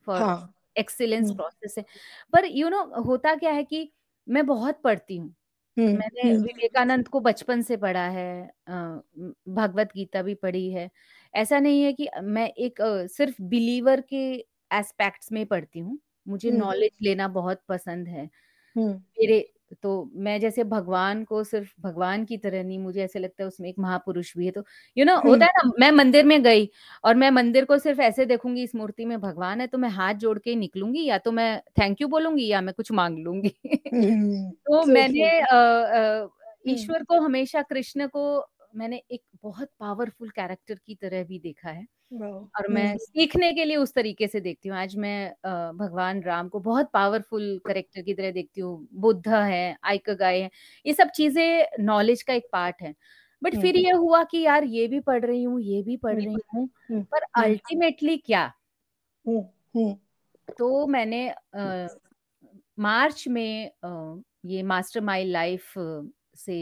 फॉर 0.07 0.31
एक्सीलेंस 0.77 1.33
प्रोसेस 1.33 1.75
है। 1.79 1.85
पर 2.33 2.47
यू 2.47 2.67
you 2.67 2.71
नो 2.73 2.83
know, 2.85 3.07
होता 3.09 3.35
क्या 3.37 3.53
है 3.53 3.65
कि 3.65 3.93
मैं 4.27 4.47
बहुत 4.47 4.81
पढ़ती 4.85 5.17
हूँ। 5.17 5.35
मैंने 5.93 6.33
विवेकानंद 6.39 7.09
को 7.09 7.21
बचपन 7.23 7.63
से 7.63 7.77
पढ़ा 7.79 8.07
है 8.11 8.51
भगवत 9.51 9.91
गीता 9.97 10.23
भी 10.23 10.35
पढ़ी 10.37 10.71
है। 10.71 10.91
ऐसा 11.37 11.59
नहीं 11.61 11.83
है 11.83 11.93
कि 11.93 12.09
मैं 12.25 12.49
एक 12.51 12.79
सिर्फ़ 13.11 13.43
बिलीवर 13.45 14.01
के 14.11 14.25
एस्पेक्ट्स 14.71 15.33
में 15.33 15.45
पढ़ती 15.47 15.79
हूँ 15.79 15.99
मुझे 16.29 16.51
नॉलेज 16.51 16.91
लेना 17.03 17.29
बहुत 17.31 17.63
पसंद 17.69 18.09
है। 18.09 18.25
मेरे 19.17 19.41
तो 19.83 19.93
मैं 20.17 20.39
जैसे 20.41 20.65
भगवान 20.65 21.25
को 21.25 21.43
सिर्फ़ 21.45 21.73
भगवान 21.83 22.25
की 22.25 22.37
तरह 22.39 22.63
नहीं 22.65 22.79
मुझे 22.79 23.03
ऐसे 23.05 23.19
लगता 23.19 23.43
है 23.45 23.49
उसमें 23.49 23.69
एक 23.71 23.77
महापुरुष 23.81 24.37
भी 24.39 24.47
है 24.47 24.51
तो 24.53 24.61
यू 24.97 25.05
you 25.05 25.11
नो 25.11 25.17
know, 25.17 25.27
होता 25.27 25.47
है 25.47 25.53
ना 25.59 25.73
मैं 25.81 25.91
मंदिर 25.93 26.25
में 26.25 26.43
गई 26.43 26.69
और 27.05 27.15
मैं 27.15 27.31
मंदिर 27.31 27.65
को 27.65 27.79
सिर्फ़ 27.79 28.01
ऐसे 28.03 28.27
देखूँगी 28.27 28.63
इस 28.63 28.75
मूर्ति 28.75 29.05
में 29.05 29.21
भगवान 29.21 29.61
है 29.61 29.67
तो 29.67 29.79
मैं 29.79 29.89
हाथ 29.91 30.15
जोड़ 30.17 30.39
के 30.39 30.55
निकलूँगी 30.57 31.05
या 31.07 31.19
तो 31.19 31.33
मैं 31.33 31.61
थैंक 31.81 32.01
यू 32.01 32.09
बोलूँगी 32.09 32.47
या 32.49 32.61
मैं 32.61 32.75
कुछ 32.75 32.93
मांग 32.93 33.19
लूँगी। 33.19 33.55
तो 34.67 34.85
मैंने 34.87 35.31
ईश्वर 36.67 37.03
को 37.03 37.21
हमेशा 37.21 37.63
कृष्ण 37.63 38.07
को 38.09 38.23
मैंने 38.77 39.03
एक 39.11 39.23
बहुत 39.43 39.69
पावरफुल 39.81 40.31
कैरेक्टर 40.31 40.75
की 40.77 40.95
तरह 40.95 41.23
भी 41.25 41.39
देखा 41.39 41.71
है 41.71 41.87
और 42.57 42.69
मैं 42.71 42.97
सीखने 42.99 43.53
के 43.53 43.65
लिए 43.65 43.77
उस 43.77 43.93
तरीके 43.95 44.27
से 44.29 44.41
देखती 44.41 44.69
हूँ। 44.69 44.77
आज 44.79 44.97
मैं 44.97 45.31
भगवान 45.79 46.23
राम 46.23 46.49
को 46.49 46.61
बहुत 46.61 46.91
पावरफुल 46.93 47.61
करेक्टर 47.67 48.03
की 48.03 48.15
तरह 48.15 48.31
देखती 48.33 48.61
हूँ। 48.61 48.89
बुद्ध 48.95 49.29
है 49.29 49.77
आइक 49.85 50.11
गाय 50.11 50.41
है 50.41 50.51
ये 50.87 50.93
सब 50.93 51.11
चीज़ें 51.11 51.67
नॉलेज 51.81 52.23
का 52.23 52.35
एक 52.35 52.49
पार्ट 52.53 52.83
है। 52.83 52.95
बट 53.43 53.61
फिर 53.61 53.77
ये 53.77 53.91
हुआ 53.93 54.23
कि 54.25 54.41
यार 54.41 54.65
ये 54.67 54.87
भी 54.89 55.01
पढ़ 55.01 55.25
रही 55.25 55.43
हूँ 55.43 55.61
ये 55.63 55.83
भी 55.83 55.97
पढ़ 55.97 56.15
रही 56.15 56.37
हूँ 56.55 56.69
पर 57.05 57.23
अल्टीमेटली 57.37 58.17
क्या? 58.19 58.53
तो 60.59 60.87
मैंने 60.87 61.29
मार्च 62.79 63.25
में 63.29 63.71
ये 64.47 64.63
मास्टर 64.65 65.01
माई 65.01 65.25
लाइफ 65.25 65.73
से 66.37 66.59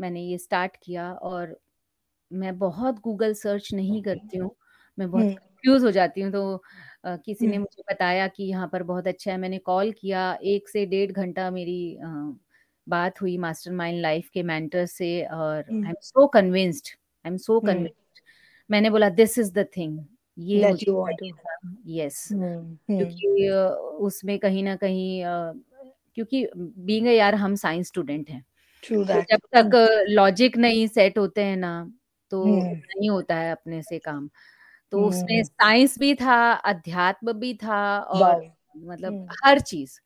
मैंने 0.00 0.20
ये 0.20 0.38
स्टार्ट 0.38 0.76
किया 0.82 1.12
और 1.12 1.60
मैं 2.32 2.58
बहुत 2.58 3.00
गूगल 3.00 3.34
सर्च 3.34 3.72
नहीं 3.74 4.02
करती 4.02 4.38
हूँ 4.38 4.50
मैं 4.98 5.10
बहुत 5.10 5.24
कंफ्यूज 5.24 5.84
हो 5.84 5.90
जाती 5.90 6.20
हूँ 6.20 6.32
तो 6.32 6.62
आ, 7.06 7.16
किसी 7.16 7.46
ने 7.46 7.58
मुझे 7.58 7.82
बताया 7.92 8.26
कि 8.28 8.44
यहाँ 8.44 8.68
पर 8.72 8.82
बहुत 8.82 9.06
अच्छा 9.06 9.30
है 9.32 9.38
मैंने 9.38 9.58
कॉल 9.58 9.92
किया 9.92 10.38
एक 10.42 10.68
से 10.68 10.86
डेढ़ 10.86 11.12
घंटा 11.12 11.50
मेरी 11.50 11.96
आ, 11.96 12.32
बात 12.88 13.20
हुई 13.22 13.38
मास्टर 13.38 13.72
माइंड 13.72 14.00
लाइफ 14.00 14.28
के 14.28 14.42
मेंटर 14.42 14.86
से 14.86 15.24
और 15.24 15.56
I 15.56 15.88
am 15.88 15.94
so 16.00 16.26
convinced 16.26 16.88
I 17.24 17.30
am 17.30 17.36
so 17.36 17.60
convinced 17.60 18.20
मैंने 18.70 18.90
बोला 18.90 19.08
दिस 19.08 19.38
इज़ 19.38 19.52
द 19.52 19.66
थिंग 19.76 19.98
ये 20.38 20.60
यस 21.86 22.28
क्योंकि 22.90 23.48
उसमें 24.06 24.38
कहीं 24.38 24.62
ना 24.64 24.76
कहीं 24.76 25.22
क्योंकि 26.14 26.46
बीइंग 26.56 27.06
यार 27.06 27.34
हम 27.34 27.54
साइंस 27.54 27.86
स्टूडेंट 27.86 28.30
हैं। 28.30 28.44
तो 29.06 29.20
जब 29.22 29.40
तक 29.54 29.70
लॉजिक 30.10 30.56
नहीं 30.58 30.86
सेट 30.88 31.18
होते 31.18 31.44
हैं 31.44 31.56
ना 31.56 31.72
तो 32.32 32.40
नहीं 32.86 33.10
होता 33.10 33.36
है 33.36 33.50
अपने 33.52 33.82
से 33.82 33.98
काम। 34.00 34.28
तो 34.92 35.02
उसमें 35.02 35.42
साइंस 35.44 35.98
भी 36.00 36.14
था 36.16 36.36
अध्यात्म 36.64 37.32
भी 37.34 37.54
था 37.56 37.80
और 38.00 38.42
मतलब 38.76 39.18
हर 39.44 39.60
चीज़। 39.62 39.98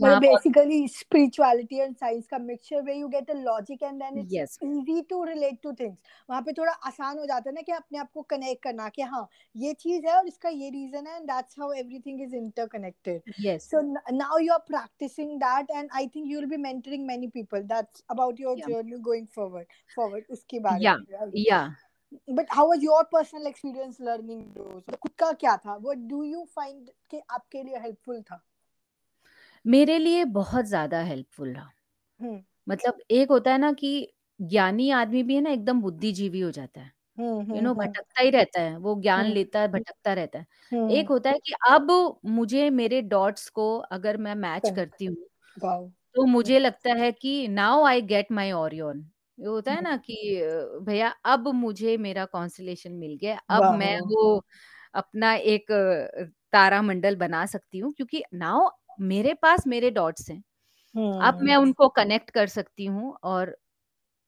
Well, 0.00 0.20
basically, 0.20 0.88
spirituality 0.88 1.80
and 1.80 1.96
science 1.96 2.26
का 2.26 2.40
mixture 2.40 2.82
where 2.82 2.94
you 2.94 3.08
get 3.08 3.28
a 3.30 3.38
logic 3.38 3.82
and 3.82 4.00
then 4.00 4.18
it's 4.18 4.32
yes. 4.32 4.58
easy 4.62 5.02
to 5.10 5.22
relate 5.22 5.62
to 5.62 5.74
things. 5.74 5.98
वहाँ 6.30 6.42
पे 6.42 6.52
थोड़ा 6.58 6.72
आसान 6.90 7.18
हो 7.18 7.26
जाता 7.26 7.50
है 7.50 7.54
ना 7.54 7.62
कि 7.62 7.72
अपने 7.72 7.98
आप 7.98 8.10
को 8.14 8.26
connect 8.32 8.62
करना 8.62 8.88
कि 8.88 9.02
हाँ 9.02 9.28
ये 9.56 9.72
चीज़ 9.84 10.06
है 10.06 10.16
और 10.16 10.26
इसका 10.28 10.48
ये 10.48 10.70
reason 10.70 11.06
है 11.06 11.18
and 11.20 11.28
that's 11.28 11.54
how 11.58 11.70
everything 11.70 12.20
is 12.20 12.32
interconnected. 12.32 13.22
Yes. 13.38 13.68
So 13.68 13.82
now 14.10 14.36
you 14.38 14.52
are 14.52 14.64
practicing 14.66 15.38
that 15.38 15.66
and 15.74 15.90
I 15.92 16.06
think 16.06 16.28
you 16.28 16.40
will 16.40 16.48
be 16.48 16.58
mentoring 16.58 17.06
many 17.06 17.30
people. 17.30 17.62
That's 17.68 18.02
about 18.08 18.38
your 18.38 18.56
yeah. 18.56 18.66
journey 18.68 19.00
going 19.00 19.26
forward. 19.26 19.66
Forward 19.94 20.24
उसके 20.30 20.60
बारे 20.60 20.80
में. 20.80 21.06
Right? 21.20 21.30
Yeah. 21.34 21.70
But 22.28 22.46
how 22.50 22.68
was 22.68 22.82
your 22.82 23.04
personal 23.10 23.46
experience 23.46 23.98
learning 23.98 24.52
those? 24.54 24.82
खुद 25.02 25.12
का 25.18 25.32
क्या 25.44 25.56
था? 25.66 25.80
What 25.82 26.08
do 26.08 26.24
you 26.24 26.46
find 26.58 26.88
कि 27.10 27.20
आपके 27.30 27.62
लिए 27.62 27.82
helpful 27.84 28.22
था? 28.30 28.40
मेरे 29.64 29.98
लिए 29.98 30.24
बहुत 30.32 30.64
ज़्यादा 30.66 31.00
हेल्पफुल 31.02 31.52
रहा। 31.52 31.70
मतलब 32.66 32.98
एक 33.12 33.30
होता 33.30 33.52
है 33.52 33.58
ना 33.58 33.72
कि 33.74 33.90
ज्ञानी 34.40 34.90
आदमी 34.92 35.22
भी 35.22 35.34
है 35.34 35.40
ना 35.40 35.50
एकदम 35.50 35.80
बुद्धिजीवी 35.80 36.40
हो 36.40 36.50
जाता 36.52 36.80
है। 36.80 36.92
यू 37.50 37.62
नो 37.62 37.74
भटकता 37.76 38.22
ही 38.22 38.30
रहता 38.30 38.60
है, 38.60 38.76
वो 38.78 39.00
ज्ञान 39.02 39.26
लेता 39.28 39.60
है, 39.60 39.68
भटकता 39.68 40.12
रहता 40.14 40.38
है। 40.38 40.46
एक 40.90 41.08
होता 41.10 41.30
है 41.30 41.38
कि 41.40 41.54
अब 41.68 41.90
मुझे 42.28 42.68
मेरे 42.72 43.02
डॉट्स 43.04 43.48
को 43.50 43.76
अगर 43.92 44.16
मैं 44.18 44.34
मैच 44.36 44.70
करती 44.70 45.06
हूँ, 45.06 45.16
तो 46.14 46.26
मुझे 46.26 46.58
लगता 46.58 46.94
है 46.96 47.12
कि 47.14 47.48
नाउ 47.50 47.84
आई 47.86 48.02
गेट 48.04 48.32
माई 48.32 48.52
ओरियन। 48.54 49.00
ये 49.38 49.46
होता 49.46 49.72
है 49.72 49.82
ना 49.82 49.96
कि 50.00 50.16
भैया 50.82 51.08
अब 51.26 51.48
मुझे 51.56 51.96
मेरा 51.98 52.24
कॉन्स्टेलेशन 52.26 52.92
मिल 52.94 53.16
गया, 53.16 53.38
अब 53.50 53.70
मैं 53.72 54.00
वो 54.02 54.42
अपना 54.96 55.34
एक 55.34 55.72
तारा 56.52 56.80
मंडल 56.82 57.16
बना 57.16 57.44
सकती 57.46 57.78
हूँ। 57.78 57.92
क्योंकि 57.94 58.22
नाउ 58.34 58.68
मेरे 59.00 59.34
पास 59.34 59.66
मेरे 59.66 59.90
डॉट्स 59.90 60.30
हैं 60.30 60.42
अब 61.28 61.38
मैं 61.42 61.56
उनको 61.56 61.88
कनेक्ट 61.88 62.30
कर 62.30 62.46
सकती 62.46 62.86
हूँ 62.86 63.16
और 63.24 63.56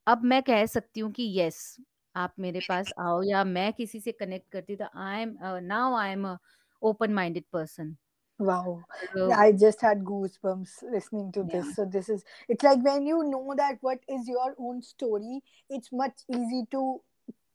अब 0.07 0.23
मैं 0.25 0.43
कह 0.43 0.65
सकती 0.67 1.01
हूँ 1.01 1.11
कि 1.13 1.33
यस 1.41 1.77
आप 2.17 2.35
मेरे 2.39 2.61
पास 2.69 2.93
आओ 3.01 3.23
या 3.23 3.45
मैं 3.45 3.73
किसी 3.73 4.01
से 4.01 4.13
कनेक्ट 4.13 4.51
करती 4.53 4.77
तो 4.77 4.85
I 4.97 5.21
am 5.23 5.37
now 5.43 5.95
I 5.97 6.11
am 6.13 6.37
open 6.83 7.13
minded 7.13 7.45
person 7.53 7.97
Wow. 8.39 8.83
So, 9.15 9.31
I 9.33 9.53
just 9.53 9.81
had 9.81 10.01
goosebumps 10.05 10.83
listening 10.91 11.31
to 11.33 11.45
this. 11.45 11.67
Yeah. 11.67 11.73
So 11.73 11.85
this 11.85 12.09
is 12.09 12.25
it's 12.49 12.65
like 12.65 12.83
when 12.83 13.07
you 13.07 13.23
know 13.25 13.55
that 13.57 13.79
what 13.81 14.01
is 14.09 14.27
your 14.29 14.55
own 14.59 14.83
story, 14.83 15.41
it's 15.71 15.93
much 15.93 16.25
easy 16.29 16.65
to 16.73 17.01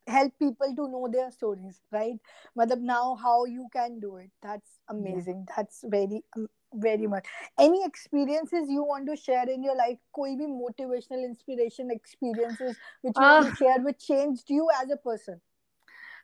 help 0.08 0.34
people 0.40 0.74
to 0.76 0.88
know 0.88 1.10
their 1.12 1.32
stories, 1.32 1.82
right? 1.92 2.16
Madam, 2.56 2.86
now 2.86 3.16
how 3.16 3.46
you 3.46 3.68
can 3.74 4.00
do 4.00 4.16
it. 4.18 4.32
That's 4.42 4.80
amazing. 4.88 5.46
Yeah. 5.48 5.56
That's 5.58 5.84
very 5.86 6.24
um, 6.38 6.48
very 6.74 7.08
much 7.08 7.26
any 7.58 7.84
experiences 7.84 8.70
you 8.70 8.84
want 8.84 9.08
to 9.08 9.16
share 9.16 9.50
in 9.50 9.64
your 9.64 9.76
life 9.76 9.98
koi 10.12 10.36
bhi 10.36 10.48
motivational 10.48 11.24
inspiration 11.26 11.92
experiences 11.92 12.78
which 13.02 13.16
you 13.18 13.26
uh, 13.26 13.34
want 13.34 13.50
to 13.50 13.56
share 13.56 13.80
which 13.80 14.06
changed 14.08 14.50
you 14.50 14.68
as 14.82 14.92
a 14.92 14.98
person 14.98 15.40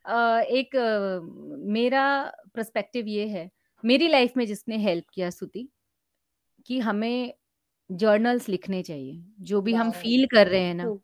uh, 0.06 0.42
एक 0.60 0.76
uh, 0.76 1.22
मेरा 1.78 2.06
perspective 2.56 3.08
ये 3.08 3.28
है 3.28 3.50
मेरी 3.86 4.08
life 4.08 4.38
में 4.38 4.46
जिसने 4.46 4.78
help 4.78 5.06
किया 5.14 5.30
सुति 5.30 5.68
कि 6.66 6.80
हमें 6.80 7.34
जर्नल्स 7.92 8.50
लिखने 8.50 8.84
चाहिए 8.84 9.24
जो 9.40 9.62
भी 9.62 9.74
हम 9.74 9.92
फील 9.92 10.26
कर 10.26 10.48
रहे 10.48 10.62
हैं 10.62 10.76
ना 10.76 10.98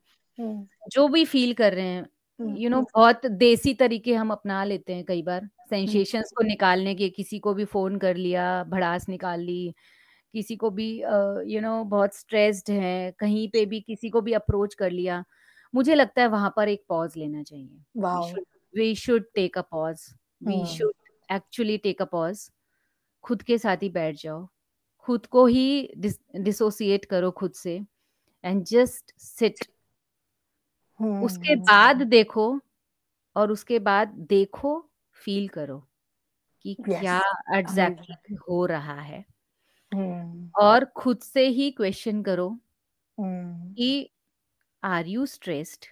जो 0.93 1.07
भी 1.07 1.25
फील 1.25 1.53
कर 1.53 1.73
रहे 1.73 1.85
हैं 1.85 2.55
यू 2.57 2.69
नो 2.69 2.81
बहुत 2.81 3.25
देसी 3.25 3.73
तरीके 3.73 4.13
हम 4.13 4.31
अपना 4.31 4.63
लेते 4.63 4.93
हैं 4.93 5.05
कई 5.05 5.21
बार 5.21 5.49
सेंसेशंस 5.71 6.31
को 6.37 6.43
निकालने 6.43 6.95
के 6.95 7.09
किसी 7.09 7.39
को 7.39 7.53
भी 7.53 7.65
फ़ोन 7.65 7.97
कर 7.97 8.15
लिया 8.15 8.63
भड़ास 8.63 9.09
निकाल 9.09 9.41
ली 9.41 9.73
किसी 10.33 10.55
को 10.55 10.69
भी 10.69 10.89
यू 11.53 11.61
नो 11.61 11.83
बहुत 11.83 12.15
स्ट्रेस्ड 12.15 12.71
है 12.71 13.11
कहीं 13.11 13.47
पे 13.49 13.65
भी 13.65 13.79
किसी 13.81 14.09
को 14.09 14.21
भी 14.21 14.33
अप्रोच 14.33 14.73
कर 14.73 14.91
लिया 14.91 15.23
मुझे 15.73 15.95
लगता 15.95 16.21
है 16.21 16.27
वहाँ 16.27 16.53
पर 16.55 16.69
एक 16.69 16.83
पॉज 16.89 17.13
लेना 17.17 17.43
चाहिए। 17.43 17.79
We 18.75 18.95
should 18.95 19.25
take 19.35 19.57
a 19.57 19.61
pause 19.61 20.05
we 20.43 20.65
should 20.65 20.93
actually 21.31 21.77
take 21.77 22.01
a 22.01 22.05
pause 22.05 22.49
खुद 23.23 23.41
के 23.41 23.57
साथ 23.57 23.83
ही 23.83 23.89
बैठ 23.89 24.21
जाओ। 24.21 24.47
खुद 25.07 25.25
को 25.25 25.45
ही 25.45 25.93
डिसोसिएट 26.35 27.05
करो 27.05 27.31
खुद 27.31 27.51
से 27.53 27.79
एंड 28.43 28.63
जस्ट 28.63 29.13
सिट 29.17 29.65
उसके 30.99 31.53
हम्म। 31.53 31.61
बाद 31.61 32.01
देखो 32.01 32.61
और 33.35 33.51
उसके 33.51 33.79
बाद 33.79 34.07
देखो 34.29 34.90
फील 35.21 35.47
करो 35.47 35.87
कि 36.61 36.77
yes. 36.89 36.99
क्या 36.99 37.21
एग्जैक्टली 37.53 38.05
exactly 38.05 38.37
हो 38.49 38.65
रहा 38.65 39.01
है। 39.01 39.25
hmm. 39.95 40.49
और 40.61 40.85
खुद 40.85 41.19
से 41.19 41.47
ही 41.47 41.71
क्वेश्चन 41.71 42.23
करो 42.23 42.49
hmm. 43.19 43.75
कि 43.77 44.11
आर 44.83 45.07
यू 45.07 45.25
स्ट्रेस्ड 45.25 45.85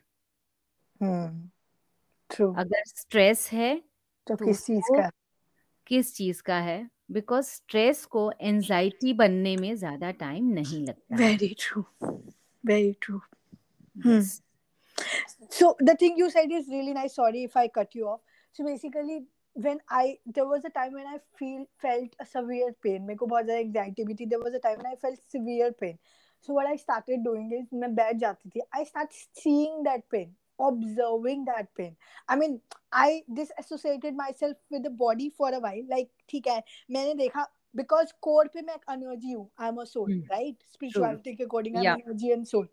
अगर 2.58 2.84
स्ट्रेस 2.88 3.50
है 3.52 3.84
तो, 4.28 4.36
तो 4.36 4.46
किस 4.46 4.66
चीज़ 4.66 4.98
का? 4.98 5.10
किस 5.88 6.16
चीज़ 6.16 6.44
का 6.44 6.60
है? 6.60 6.90
बिकॉज़ 7.12 7.46
स्ट्रेस 7.46 8.06
को 8.06 8.32
एंजाइटी 8.42 9.14
बनने 9.14 9.58
में 9.58 9.76
ज़्यादा 9.76 10.12
टाइम 10.12 10.50
नहीं 10.50 10.86
लगता। 10.86 11.16
Very 11.16 11.56
true 11.60 11.86
very 12.66 12.98
true 13.02 13.22
so 15.50 15.76
the 15.80 15.96
thing 15.96 16.18
you 16.18 16.30
said 16.30 16.52
is 16.52 16.68
really 16.68 16.94
nice. 16.94 17.14
Sorry 17.14 17.44
if 17.44 17.56
i 17.58 17.68
cut 17.68 17.96
you 17.96 18.08
off. 18.08 18.20
so 18.53 18.65
basically 18.65 19.25
when 19.55 19.81
i 19.91 20.19
there 20.27 20.47
was 20.47 20.65
a 20.65 20.71
time 20.71 20.93
when 20.93 21.07
i 21.07 21.19
feel 21.39 21.65
felt 21.83 22.15
a 22.21 22.27
severe 22.27 22.71
pain 22.83 23.07
मेरे 23.07 23.17
को 23.17 23.27
बहुत 23.27 23.45
ज़्यादा 23.45 23.61
anxiety 23.61 24.07
भी 24.07 24.15
थी 24.15 24.29
there 24.31 24.43
was 24.45 24.55
a 24.55 24.63
time 24.69 24.79
when 24.79 24.93
i 24.93 24.97
felt 25.05 25.21
severe 25.35 25.73
pain 25.83 25.99
so 26.45 26.55
what 26.55 26.67
i 26.67 26.77
started 26.77 27.23
doing 27.25 27.53
is 27.59 27.69
मैं 27.83 27.95
बैठ 27.95 28.17
जाती 28.25 28.51
थी 28.51 28.61
i 28.79 28.85
start 28.85 29.21
seeing 29.43 29.83
that 29.85 30.09
pain 30.15 30.33
observing 30.59 31.45
that 31.45 31.69
pain 31.79 31.95
i 32.29 32.37
mean 32.37 32.61
i 32.93 33.23
disassociated 33.39 34.17
myself 34.17 34.57
with 34.71 34.83
the 34.83 34.91
body 34.91 35.31
for 35.39 35.53
a 35.55 35.61
while 35.61 35.85
like 35.95 36.11
ठीक 36.29 36.47
है 36.47 36.63
मैंने 36.91 37.15
देखा 37.15 37.47
because 37.75 38.13
core 38.27 38.49
पे 38.55 38.63
मैं 38.63 38.75
एक 38.75 38.85
energy 38.91 39.35
हूँ 39.35 39.49
i'm 39.59 39.81
a 39.83 39.87
soul 39.87 40.11
hmm. 40.11 40.21
right 40.33 40.69
spirituality 40.75 41.35
के 41.37 41.47
according 41.47 41.77
i'm 41.77 41.83
yeah. 41.83 41.97
energy 42.07 42.31
and 42.33 42.49
soul 42.49 42.69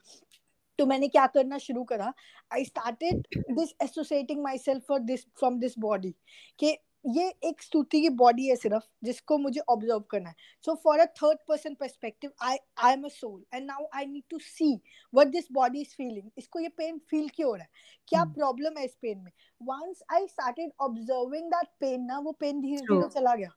तो 0.78 0.87
मैंने 0.87 1.09
क्या 1.09 1.26
करना 1.26 1.59
शुरू 1.59 1.85
करा? 1.85 2.12
I 2.52 2.64
started 2.64 3.26
this 3.50 3.75
associating 3.83 4.42
myself 4.59 4.85
for 4.88 5.00
this 5.02 5.26
from 5.38 5.59
this 5.61 5.78
body 5.78 6.14
कि 6.59 6.76
ये 7.04 7.28
एक 7.45 7.62
स्तुति 7.62 8.00
की 8.00 8.09
बॉडी 8.11 8.47
है 8.47 8.54
सिर्फ़ 8.56 8.85
जिसको 9.04 9.37
मुझे 9.38 9.61
ऑब्ज़र्व 9.68 10.00
करना 10.11 10.28
है। 10.28 10.35
So 10.64 10.75
for 10.75 10.99
a 10.99 11.04
third 11.18 11.38
person 11.49 11.75
perspective 11.75 12.30
I 12.42 12.56
I 12.78 12.92
am 12.92 13.04
a 13.04 13.09
soul 13.09 13.45
and 13.54 13.66
now 13.66 13.87
I 13.95 14.06
need 14.06 14.25
to 14.30 14.38
see 14.38 14.73
what 15.14 15.26
this 15.26 15.47
body 15.52 15.80
is 15.80 15.95
feeling 15.97 16.30
इसको 16.38 16.61
ये 16.61 16.68
पेन 16.68 16.99
फील 17.11 17.28
क्यों 17.28 17.49
हो 17.49 17.54
रहा 17.54 17.62
है? 17.62 17.71
क्या 18.09 18.25
प्रॉब्लम 18.25 18.71
hmm. 18.71 18.78
है 18.78 18.85
इस 18.85 18.97
पेन 19.02 19.18
में? 19.18 19.30
Once 19.62 20.02
I 20.12 20.26
started 20.26 20.73
observing 20.80 21.50
that 21.50 21.68
pain 21.80 22.04
ना 22.04 22.18
वो 22.18 22.33
पेन 22.33 22.61
धीरे 22.61 22.80
धीरे 22.83 23.09
चला 23.09 23.35
गया। 23.35 23.52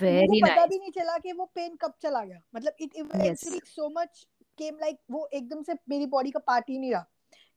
Very 0.00 0.40
पता 0.42 0.54
nice. 0.54 0.68
भी 0.70 0.78
नहीं 0.78 0.90
चला 0.90 1.16
कि 1.18 1.32
वो 1.32 1.44
पेन 1.54 1.76
कब 1.76 1.94
चला 2.02 2.24
गया। 2.24 2.40
मतलब 2.54 2.72
it 2.80 2.96
eventually 2.96 3.60
so 3.66 3.88
much 3.90 4.26
came 4.60 4.76
like 4.80 4.98
वो 5.10 5.28
एकदम 5.34 5.62
से 5.62 5.74
मेरी 5.88 6.06
बॉडी 6.16 6.30
का 6.30 6.40
पार्ट 6.52 6.70
ही 6.70 6.78
नहीं 6.78 6.92
रहा 6.92 7.06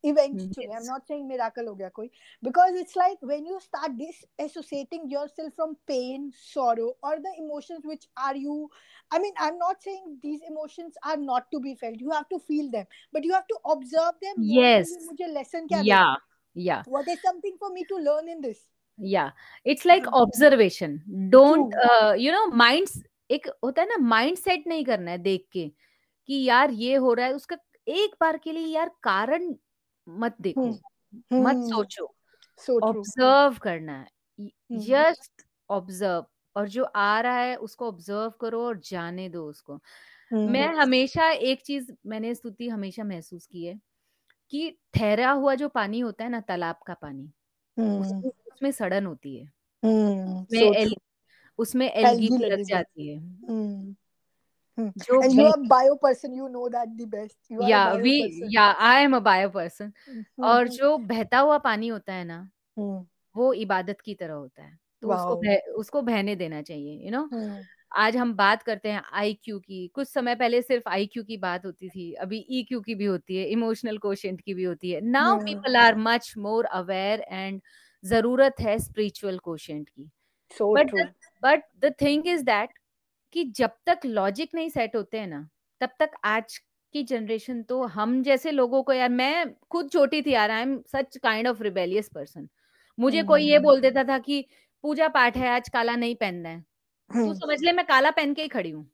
eventually 0.08 0.66
yes. 0.68 0.74
i'm 0.78 0.86
not 0.86 1.06
saying 1.10 1.22
miracle 1.28 1.68
ho 1.70 1.74
gaya 1.76 1.90
koi 1.98 2.06
because 2.48 2.80
it's 2.80 2.96
like 3.00 3.22
when 3.30 3.46
you 3.50 3.60
start 3.66 3.94
disassociating 4.00 5.06
yourself 5.12 5.54
from 5.60 5.72
pain 5.92 6.26
sorrow 6.40 6.88
or 7.02 7.14
the 7.26 7.32
emotions 7.44 7.88
which 7.92 8.04
are 8.26 8.34
you 8.40 8.56
i 9.10 9.22
mean 9.24 9.40
i'm 9.46 9.56
not 9.62 9.88
saying 9.88 10.18
these 10.26 10.44
emotions 10.50 11.00
are 11.12 11.16
not 11.22 11.48
to 11.56 11.62
be 11.68 11.74
felt 11.84 12.04
you 12.08 12.12
have 12.16 12.28
to 12.34 12.42
feel 12.50 12.70
them 12.76 12.92
but 13.12 13.30
you 13.30 13.32
have 13.38 13.48
to 13.54 13.58
observe 13.76 14.20
them 14.26 14.44
yes 14.58 14.92
mujhe 15.08 15.32
lesson 15.38 15.72
kya 15.72 15.82
yeah 15.92 16.12
yeah 16.68 16.94
what 16.98 17.10
is 17.16 17.24
something 17.30 17.58
for 17.64 17.72
me 17.78 17.88
to 17.94 18.04
learn 18.10 18.30
in 18.36 18.46
this 18.48 18.62
yeah 18.98 19.30
it's 19.72 19.90
like 19.92 20.12
observation 20.22 21.00
don't 21.38 21.74
uh, 21.88 22.12
you 22.26 22.38
know 22.38 22.46
minds 22.66 23.02
एक 23.30 23.46
होता 23.64 23.82
है 23.82 23.88
ना 23.88 23.96
mind 24.06 24.36
set 24.38 24.66
नहीं 24.66 24.84
करना 24.84 25.10
है 25.10 25.18
देख 25.18 25.46
के 25.52 25.70
कि 26.28 26.42
यार 26.44 26.70
ये 26.72 26.94
हो 26.96 27.12
रहा 27.14 27.26
है 27.26 27.32
उसका 27.34 27.56
एक 27.86 28.14
बार 28.20 28.38
के 28.38 28.52
लिए 28.52 28.66
यार 28.68 28.90
कारण 29.04 29.54
मत 30.06 30.36
देखो 30.40 30.78
मत 31.38 31.60
सोचो। 31.64 32.14
ऑब्ज़र्व 32.82 33.58
करना 33.62 33.98
है 34.00 34.50
जस्ट 34.80 35.44
ऑब्ज़र्व 35.70 36.26
और 36.56 36.68
जो 36.70 36.84
आ 36.86 37.20
रहा 37.20 37.38
है 37.38 37.56
उसको 37.58 37.88
ऑब्ज़र्व 37.88 38.30
करो 38.40 38.62
और 38.66 38.78
जाने 38.86 39.28
दो 39.30 39.44
उसको। 39.46 39.80
मैं 40.46 40.68
हमेशा 40.76 41.30
एक 41.32 41.62
चीज़ 41.62 41.92
मैंने 42.08 42.34
स्तुति 42.36 42.68
हमेशा 42.68 43.04
महसूस 43.04 43.46
की 43.48 43.64
है 43.66 43.78
कि 44.52 44.70
ठहरा 44.94 45.32
हुआ 45.32 45.54
जो 45.56 45.68
पानी 45.70 46.00
होता 46.00 46.24
है 46.24 46.30
ना 46.30 46.40
तालाब 46.42 46.80
का 46.86 46.94
पानी 46.96 47.30
उसमें, 47.94 48.70
सड़न 48.72 49.06
होती 49.06 49.36
है। 49.36 49.46
उसमें 51.58 51.86
एलगी 51.88 52.28
लग 52.42 52.62
जाती 52.64 53.08
है। 53.08 53.18
जो 54.78 55.20
and 55.22 55.32
you 55.32 55.46
are 55.46 55.62
bio 55.68 55.96
person 55.96 56.32
you 56.34 56.48
know 56.48 56.68
that 56.68 56.96
the 56.96 57.06
best. 57.06 57.36
You 57.50 57.60
are 57.60 57.68
yeah 57.68 57.96
we 57.96 58.14
person. 58.22 58.48
yeah 58.50 58.74
I 58.78 58.94
am 59.02 59.14
a 59.14 59.20
bio 59.20 59.50
person. 59.50 59.92
और 60.44 60.68
जो 60.68 60.96
बहता 60.98 61.38
हुआ 61.38 61.58
पानी 61.58 61.88
होता 61.88 62.12
है 62.12 62.24
ना 62.24 62.48
वो 63.34 63.52
इबादत 63.54 64.00
की 64.04 64.14
तरह 64.14 64.34
होता 64.34 64.62
है। 64.62 64.78
तो 65.02 65.08
उसको 65.08 65.36
बह, 65.36 65.72
उसको 65.76 66.02
बहने 66.02 66.36
देना 66.36 66.62
चाहिए 66.62 66.92
यू 66.94 67.04
you 67.04 67.12
नो 67.12 67.28
know? 67.28 67.62
आज 67.96 68.16
हम 68.16 68.34
बात 68.34 68.62
करते 68.62 68.90
हैं 68.90 69.02
आई 69.12 69.34
क्यू 69.44 69.58
की। 69.58 69.86
कुछ 69.94 70.08
समय 70.08 70.34
पहले 70.34 70.60
सिर्फ़ 70.62 70.88
आई 70.88 71.06
क्यू 71.06 71.22
की 71.24 71.36
बात 71.38 71.64
होती 71.66 71.88
थी 71.88 72.12
अभी 72.12 72.38
ई 72.38 72.62
e 72.62 72.66
क्यू 72.68 72.80
की 72.80 72.94
भी 72.94 73.04
होती 73.04 73.36
है 73.36 73.44
इमोशनल 73.48 73.98
क्वेश्चन 73.98 74.36
की 74.36 74.54
भी 74.54 74.64
होती 74.64 74.90
है। 74.90 75.00
Now 75.00 75.38
people 75.44 75.76
are 75.76 75.96
much 75.98 76.32
more 76.38 76.64
aware 76.64 77.20
and 77.20 77.60
ज़रूरत 78.04 78.60
है 78.60 78.78
स्पिरिचुअल 78.78 79.38
क्वेश्चन 79.44 79.82
की। 79.82 80.10
But 80.60 80.90
but 81.42 81.62
the 81.84 81.92
thing 82.00 82.26
is 82.28 82.42
that 82.44 82.70
कि 83.34 83.44
जब 83.56 83.70
तक 83.86 84.06
लॉजिक 84.06 84.50
नहीं 84.54 84.68
सेट 84.70 84.96
होते 84.96 85.18
हैं 85.18 85.26
ना 85.26 85.48
तब 85.80 85.90
तक 86.00 86.10
आज 86.24 86.58
की 86.94 87.02
जनरेशन 87.04 87.62
तो 87.62 87.82
हम 87.94 88.22
जैसे 88.22 88.50
लोगों 88.50 88.82
को 88.82 88.92
यार 88.92 89.08
मैं 89.10 89.54
खुद 89.70 89.90
छोटी 89.92 90.22
थी 90.22 90.32
यार 90.32 90.50
I 90.50 90.62
am 90.62 90.76
such 90.92 91.16
kind 91.22 91.48
of 91.48 91.62
rebellious 91.62 92.08
person 92.14 92.48
मुझे 92.98 93.22
कोई 93.30 93.44
ये 93.44 93.58
बोल 93.58 93.80
देता 93.80 94.04
था 94.04 94.18
कि 94.28 94.44
पूजा 94.84 95.08
पाठ 95.08 95.36
है 95.36 95.48
आज 95.48 95.68
काला 95.68 95.96
नहीं 95.96 96.14
पहनना 96.20 96.48
है 96.48 96.60
तू 97.10 97.34
समझ 97.34 97.60
ले 97.62 97.72
मैं 97.72 97.84
काला 97.86 98.10
पहन 98.20 98.34
के 98.34 98.42
ही 98.42 98.48
खड़ी 98.48 98.70
हूँ 98.70 98.86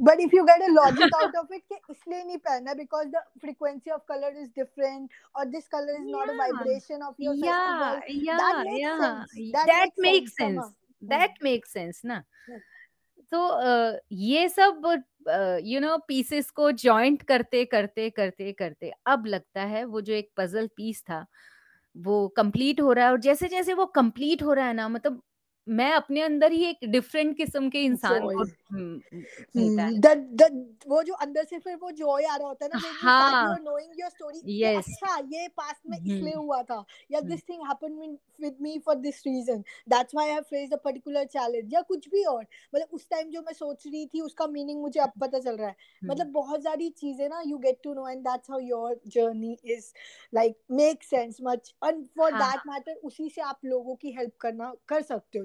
but 0.00 0.20
if 0.20 0.32
you 0.32 0.44
get 0.46 0.60
a 0.60 0.72
logic 0.72 1.12
out 1.16 1.36
of 1.36 1.50
it 1.52 1.62
कि 1.68 1.76
इसलिए 1.90 2.22
नहीं 2.22 2.38
पहनना 2.38 2.72
because 2.74 3.10
the 3.10 3.20
frequency 3.40 3.92
of 3.96 4.00
color 4.06 4.30
is 4.44 4.48
different 4.60 5.10
or 5.34 5.44
this 5.46 5.68
color 5.68 5.98
is 5.98 6.06
yeah. 6.06 6.16
not 6.16 6.32
a 6.32 6.36
vibration 6.36 7.02
of 7.02 7.14
your 7.18 7.34
yeah, 7.34 8.00
festival 8.00 8.24
yeah, 8.24 8.36
that 8.36 8.64
makes 8.64 8.80
yeah. 8.80 9.04
sense 9.04 9.52
that, 9.52 9.66
that 9.66 9.90
makes, 9.98 10.36
sense, 10.36 10.62
sense. 10.62 10.74
That 11.10 11.42
make 11.42 11.66
sense 11.66 12.02
ना। 12.04 12.22
तो 13.32 13.48
uh, 13.48 13.98
ये 14.12 14.48
सब 14.48 15.02
you 15.64 15.80
know 15.80 15.98
pieces 15.98 16.50
को 16.50 16.70
joint 16.72 17.22
करते 17.22 17.64
करते 17.64 18.10
करते 18.10 18.52
करते 18.52 18.92
अब 19.06 19.26
लगता 19.26 19.62
है 19.62 19.84
वो 19.84 20.00
जो 20.00 20.12
एक 20.12 20.30
पजल 20.36 20.66
पीस 20.76 21.02
था 21.02 21.26
वो 21.96 22.28
कंप्लीट 22.28 22.80
हो 22.80 22.92
रहा 22.92 23.04
है 23.04 23.10
और 23.10 23.20
जैसे 23.20 23.48
जैसे 23.48 23.74
वो 23.74 23.86
कंप्लीट 23.86 24.42
हो 24.42 24.52
रहा 24.52 24.66
है 24.66 24.74
ना 24.74 24.88
मतलब 24.88 25.22
मैं 25.66 25.92
अपने 25.92 26.20
अंदर 26.20 26.52
ही 26.52 26.64
एक 26.64 26.78
डिफरेंट 26.84 27.36
किस्म 27.36 27.68
के 27.70 27.82
इंसान 27.84 28.26
को 28.28 28.44
वो 30.88 31.02
जो 31.02 31.14
अंदर 31.14 31.44
से 31.44 31.58
फिर 31.58 31.76
वो 31.76 31.90
जॉय 31.90 32.24
आ 32.24 32.36
रहा 32.36 32.48
होता 32.48 32.64
है 32.64 32.70
ना 32.74 32.78
हाँ। 33.02 33.56
नोइंग 33.58 34.00
योर 34.00 34.10
स्टोरी 34.10 34.62
यस 34.62 34.76
अच्छा 34.76 35.16
ये 35.32 35.48
पास्ट 35.48 35.80
में 35.90 35.96
इसलिए 35.98 36.34
हुआ 36.34 36.62
था 36.62 36.84
या 37.12 37.20
this 37.20 37.40
thing 37.40 37.62
happened 37.62 38.16
with 38.40 38.56
me 38.60 38.78
for 38.78 38.94
this 38.96 39.22
reason 39.26 39.60
that's 39.88 40.14
why 40.14 40.28
I 40.28 40.34
have 40.34 40.42
faced 40.42 40.74
a 40.74 40.76
particular 40.76 41.24
challenge 41.24 41.74
या 41.74 41.80
कुछ 41.80 42.08
भी 42.08 42.24
और 42.24 42.42
मतलब 42.42 42.88
उस 42.92 43.08
टाइम 43.10 43.30
जो 43.30 43.40
मैं 43.40 43.52
सोच 43.52 43.86
रही 43.86 44.06
थी 44.06 44.20
उसका 44.20 44.46
मीनिंग 44.46 44.80
मुझे 44.80 45.00
अब 45.00 45.12
पता 45.20 45.38
चल 45.38 45.56
रहा 45.56 45.68
है। 45.68 45.76
मतलब 46.02 46.26
बहुत 46.26 46.62
सारी 46.64 46.88
चीज़ें 46.90 47.28
ना 47.28 47.42
you 47.46 47.58
get 47.58 47.78
to 47.84 47.94
know 47.94 48.08
and 48.08 48.20
that's 48.20 48.50
how 48.50 48.58
your 48.60 49.00
journey 49.06 49.56
is 49.64 49.92
like 50.34 50.56
make 50.70 51.02
sense 51.02 51.38
much 51.42 51.74
and 51.84 52.04
for 52.16 52.32
that 52.32 52.60
matter 52.68 52.94
उसी 53.04 53.28
से 53.28 53.40
आप 53.40 53.60
लोगों 53.64 53.94
की 53.94 54.12
हेल्प 54.12 54.32
करना 54.40 54.72
कर 54.88 55.02
सकते 55.02 55.38
हो। 55.38 55.44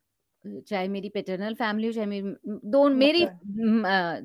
चाहे 0.45 0.87
मेरी 0.87 1.09
पेटर्नल 1.09 1.53
फैमिली 1.53 1.87
हो 1.87 1.93
चाहे 1.93 2.07
मेरी 2.07 2.35
दोनों 2.47 2.95
मेरी 2.95 3.27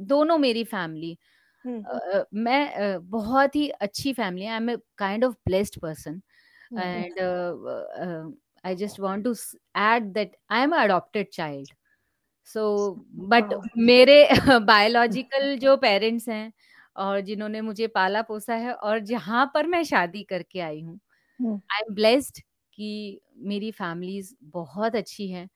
दोनों 0.07 0.39
मेरी 0.39 0.65
फैमिली 0.65 1.19
Uh, 1.65 2.25
मैं 2.35 2.95
uh, 2.95 3.01
बहुत 3.03 3.57
ही 3.57 3.69
अच्छी 3.69 4.13
family 4.13 4.47
I 4.47 4.57
am 4.57 4.71
a 4.71 4.77
kind 4.99 5.25
of 5.25 5.35
blessed 5.47 5.79
person 5.81 6.21
and 6.79 7.21
I 8.65 8.75
just 8.75 9.01
want 9.01 9.25
to 9.25 9.35
add 9.77 10.05
that 10.05 10.37
I 10.51 10.63
am 10.63 10.75
adopted 10.77 11.29
child 11.33 11.69
so 12.49 12.91
but 13.15 13.55
मेरे 13.79 14.29
बायोलॉजिकल 14.61 15.57
जो 15.59 15.77
पेरेंट्स 15.77 16.29
हैं 16.29 16.53
और 16.97 17.21
जिन्होंने 17.21 17.61
मुझे 17.61 17.87
पाला 17.87 18.23
पोसा 18.23 18.55
है 18.55 18.73
और 18.73 18.99
जहाँ 18.99 19.51
पर 19.55 19.67
मैं 19.67 19.83
शादी 19.85 20.23
करके 20.23 20.61
आई 20.61 20.81
हूँ 20.81 20.99
आई 21.73 21.83
एम 21.89 21.95
ब्लेस्ड 21.95 22.41
कि 22.73 23.21
मेरी 23.39 23.71
फैमिलीज़ 23.71 24.35
बहुत 24.43 24.97
अच्छी 24.97 25.29
हैं। 25.29 25.49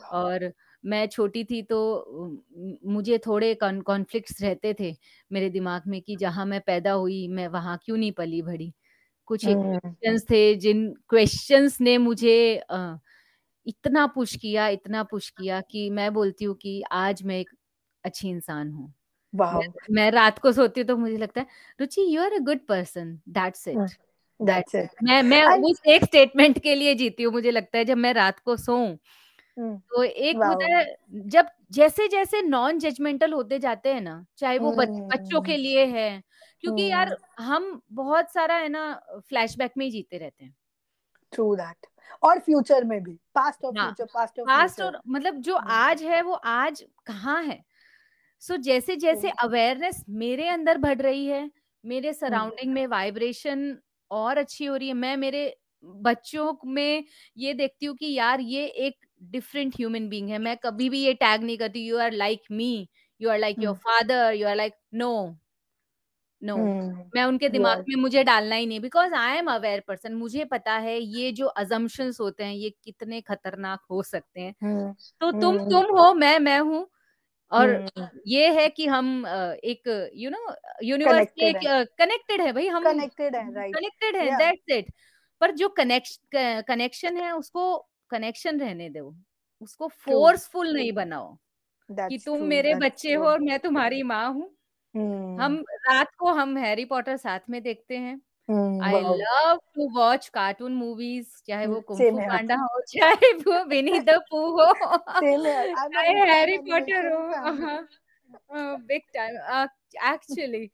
और 0.00 0.52
मैं 0.84 1.06
छोटी 1.08 1.44
थी 1.44 1.62
तो 1.62 1.78
मुझे 2.86 3.18
थोड़े 3.18 3.54
कॉन्फ्लिक्ट्स 3.54 4.42
रहते 4.42 4.74
थे 4.80 4.94
मेरे 5.32 5.50
दिमाग 5.50 5.82
में 5.86 6.02
कि 6.02 6.16
जहाँ 6.16 6.46
मैं 6.46 6.60
पैदा 6.60 6.92
हुई 6.92 7.28
मैं 7.28 7.48
वहाँ 7.48 7.78
क्यों 7.84 7.96
नहीं 7.96 8.12
पली 8.12 8.42
भड़ी। 8.42 8.72
कुछ 9.26 9.48
एक 9.48 9.56
क्वेश्चंस 9.56 10.24
थे 10.30 10.54
जिन 10.54 10.94
क्वेश्चंस 11.08 11.80
ने 11.80 11.98
मुझे 11.98 12.62
इतना 13.66 14.06
पुश 14.06 14.36
किया 14.36 14.68
इतना 14.68 15.02
पुश 15.02 15.30
किया 15.30 15.60
कि 15.60 15.90
मैं 15.90 16.12
बोलती 16.14 16.44
हूँ 16.44 16.54
कि 16.56 16.82
आज 16.92 17.22
मैं 17.22 17.40
एक 17.40 17.50
अच्छी 18.04 18.28
इंसान 18.30 18.72
हूँ। 18.72 18.94
मैं, 19.54 19.68
मैं 19.90 20.10
रात 20.10 20.38
को 20.38 20.52
सोती 20.52 20.80
हूँ 20.80 20.88
तो 20.88 20.96
मुझे 20.96 21.16
लगता 21.16 21.40
है 21.40 21.46
Ruchi 21.80 22.16
you 22.16 22.22
are 22.22 22.32
a 22.32 22.38
good 22.38 22.58
person 22.68 23.20
that's 23.28 23.68
it 23.68 23.76
that's 24.40 24.74
it 24.74 24.90
मैं 25.02 25.22
मैं 25.22 25.42
उस 25.62 25.80
एक 25.86 26.04
स्टेटमेंट 26.04 26.58
के 26.58 26.74
लिए 26.74 26.94
जीती 26.94 27.22
हूँ 27.22 27.32
मुझे 27.32 27.50
लगता 27.50 27.78
है 27.78 27.84
जब 27.84 27.96
मैं 27.96 28.12
रात 28.14 28.38
को 28.38 28.56
सोऊं 28.56 28.96
तो 29.90 30.02
एक 30.04 30.44
होता 30.44 30.76
है 30.76 30.84
जब 31.28 31.48
जैसे 31.72 32.06
जैसे 32.08 32.42
नॉन 32.42 32.78
जजमेंटल 32.78 33.32
होते 33.32 33.58
जाते 33.58 33.92
हैं 33.94 34.00
ना 34.00 34.24
चाहे 34.38 34.58
वो 34.58 34.72
बच्चों 34.72 35.40
के 35.42 35.56
लिए 35.56 35.84
है 35.88 36.08
क्योंकि 36.64 36.90
यार 36.90 37.16
हम 37.40 37.70
बहुत 37.94 38.32
सारा 38.32 38.56
है 38.56 38.68
ना 38.68 38.84
फ्लैशबैक 39.20 39.72
में 39.76 39.84
ही 39.86 39.90
जीते 39.92 40.18
रहते 40.18 40.44
हैं। 40.44 40.54
ट्रू 41.32 41.54
दैट 41.56 41.86
और 42.22 42.38
फ्यूचर 42.40 42.84
में 42.84 43.02
भी 43.02 43.14
पास्ट 43.34 43.64
और 43.64 43.72
फ्यूचर 43.74 44.06
पास्ट 44.14 44.40
और 44.40 44.46
पास्ट 44.48 44.80
और 44.80 45.00
मतलब 45.08 45.40
जो 45.42 45.54
आज 45.72 46.02
है 46.04 46.20
वो 46.22 46.32
आज 46.46 46.84
कहाँ 47.06 47.42
है? 47.42 47.62
सो 48.42 48.54
so, 48.54 48.60
जैसे 48.60 48.96
जैसे 48.98 49.30
अवेयरनेस 49.40 50.04
मेरे 50.10 50.48
अंदर 50.48 50.78
बढ़ 50.78 51.00
रही 51.02 51.26
है 51.26 51.50
मेरे 51.84 52.12
सराउंडिंग 52.14 52.72
में 52.74 52.86
वाइब्रेशन 52.88 53.78
और 54.10 54.38
अच्छी 54.38 54.64
हो 54.64 54.76
रही 54.76 54.88
है 54.88 54.94
मैं 54.96 55.16
मेरे 55.18 55.44
बच्चों 55.84 56.54
में 56.66 57.04
ये 57.36 57.54
देखती 57.54 57.86
हूँ 57.86 57.96
कि 57.96 58.12
यार 58.14 58.40
ये 58.42 58.66
एक 58.66 59.06
डिफरेंट 59.22 59.74
ह्यूमन 59.76 60.08
बींग 60.08 60.28
है। 60.30 60.38
मैं 60.38 60.56
कभी 60.56 60.88
भी 60.90 61.02
ये 61.02 61.14
टैग 61.14 61.42
नहीं 61.42 61.58
करती 61.58 61.86
you 61.86 61.98
are 61.98 62.12
like 62.12 62.42
me 62.50 62.88
you 63.20 63.30
are 63.30 63.38
like 63.38 63.56
your 63.58 63.74
father 63.74 64.32
you 64.32 64.48
are 64.48 64.56
like 64.56 64.74
no 64.94 65.36
no 66.42 66.56
मैं 67.14 67.22
उनके 67.24 67.48
दिमाग 67.48 67.84
में 67.88 67.96
मुझे 67.96 68.22
डालना 68.24 68.56
ही 68.56 68.66
नहीं 68.66 68.80
because 68.80 69.14
I 69.14 69.36
am 69.36 69.50
aware 69.50 69.82
person 69.88 70.14
मुझे 70.14 70.44
पता 70.44 70.72
है 70.72 70.98
ये 70.98 71.32
जो 71.32 71.46
अजम्पन्स 71.46 72.20
होते 72.20 72.44
हैं 72.44 72.54
ये 72.54 72.70
कितने 72.84 73.20
खतरनाक 73.20 73.80
हो 73.90 74.02
सकते 74.02 74.40
हैं। 74.40 74.54
Hmm. 74.54 74.94
तो 75.20 75.30
तुम 75.40 75.58
hmm. 75.58 75.70
तुम 75.70 75.96
हो 75.96 76.12
मैं 76.14 76.38
मैं 76.38 76.58
हूँ। 76.60 76.86
और 77.52 77.86
hmm. 77.88 78.06
ये 78.26 78.52
है 78.52 78.68
कि 78.68 78.86
हम 78.86 79.26
एक 79.26 80.10
यू 80.14 80.30
नो 80.30 80.54
यूनिवर्स 80.82 81.30
के 81.40 81.52
कनेक्टेड 81.84 82.40
है. 82.40 82.52
भाई 82.52 82.68
हम 82.68 82.84
कनेक्टेड 82.84 83.36
है 83.36 83.70
कनेक्टेड 83.72 84.16
है 84.16 84.38
दैट्स 84.38 84.76
इट 84.76 84.92
पर 85.40 85.50
जो 85.50 85.68
कनेक्शन 85.78 87.16
है 87.16 87.32
उसको 87.32 87.88
कनेक्शन 88.10 88.60
रहने 88.60 88.88
दो। 88.90 89.14
उसको 89.62 89.88
फोर्सफुल 89.88 90.72
नहीं 90.74 90.92
बनाओ 90.92 91.36
कि 91.88 92.18
तुम 92.18 92.38
true, 92.38 92.48
मेरे 92.48 92.74
बच्चे 92.76 93.08
true. 93.08 93.18
हो 93.18 93.28
और 93.28 93.40
मैं 93.40 93.58
तुम्हारी 93.58 94.02
माँ 94.04 94.28
हूँ। 94.32 94.48
Hmm. 94.94 95.40
हम 95.40 95.58
रात 95.88 96.14
को 96.18 96.32
हम 96.32 96.56
हैरी 96.58 96.84
पॉटर 96.84 97.16
साथ 97.16 97.40
में 97.50 97.62
देखते 97.62 97.96
हैं। 97.96 98.20
I 98.84 99.00
love 99.00 99.58
to 99.74 99.88
watch 99.94 100.28
cartoon 100.28 100.74
movies 100.74 101.28
चाहे 101.46 101.66
वो 101.66 101.80
कुंफू 101.80 102.16
पांडा 102.18 102.54
हो 102.56 102.80
चाहे 102.88 103.32
वो 103.38 103.62
विनी 103.64 103.98
द 104.00 104.18
पू 104.30 104.38
हो। 104.52 104.72
चाहे 105.08 106.14
हैरी 106.30 106.56
पॉटर 106.70 107.12
हो 107.12 108.76
बिग 108.78 109.02
टाइम 109.14 109.36
एक्चुअली 110.12 110.64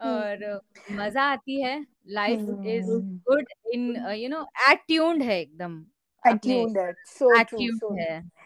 और 0.00 0.60
मज़ा 0.92 1.22
आती 1.22 1.60
है। 1.62 1.84
Life 2.08 2.40
is 2.66 2.90
good 3.28 3.46
in 3.74 3.94
you 4.14 4.28
know 4.28 4.44
attuned 4.70 5.22
है 5.22 5.40
एकदम। 5.40 5.84
Attuned 6.24 6.76
it 6.76 6.96
so 7.04 7.40
attuned 7.40 7.46
true 7.48 7.68
so 7.80 7.94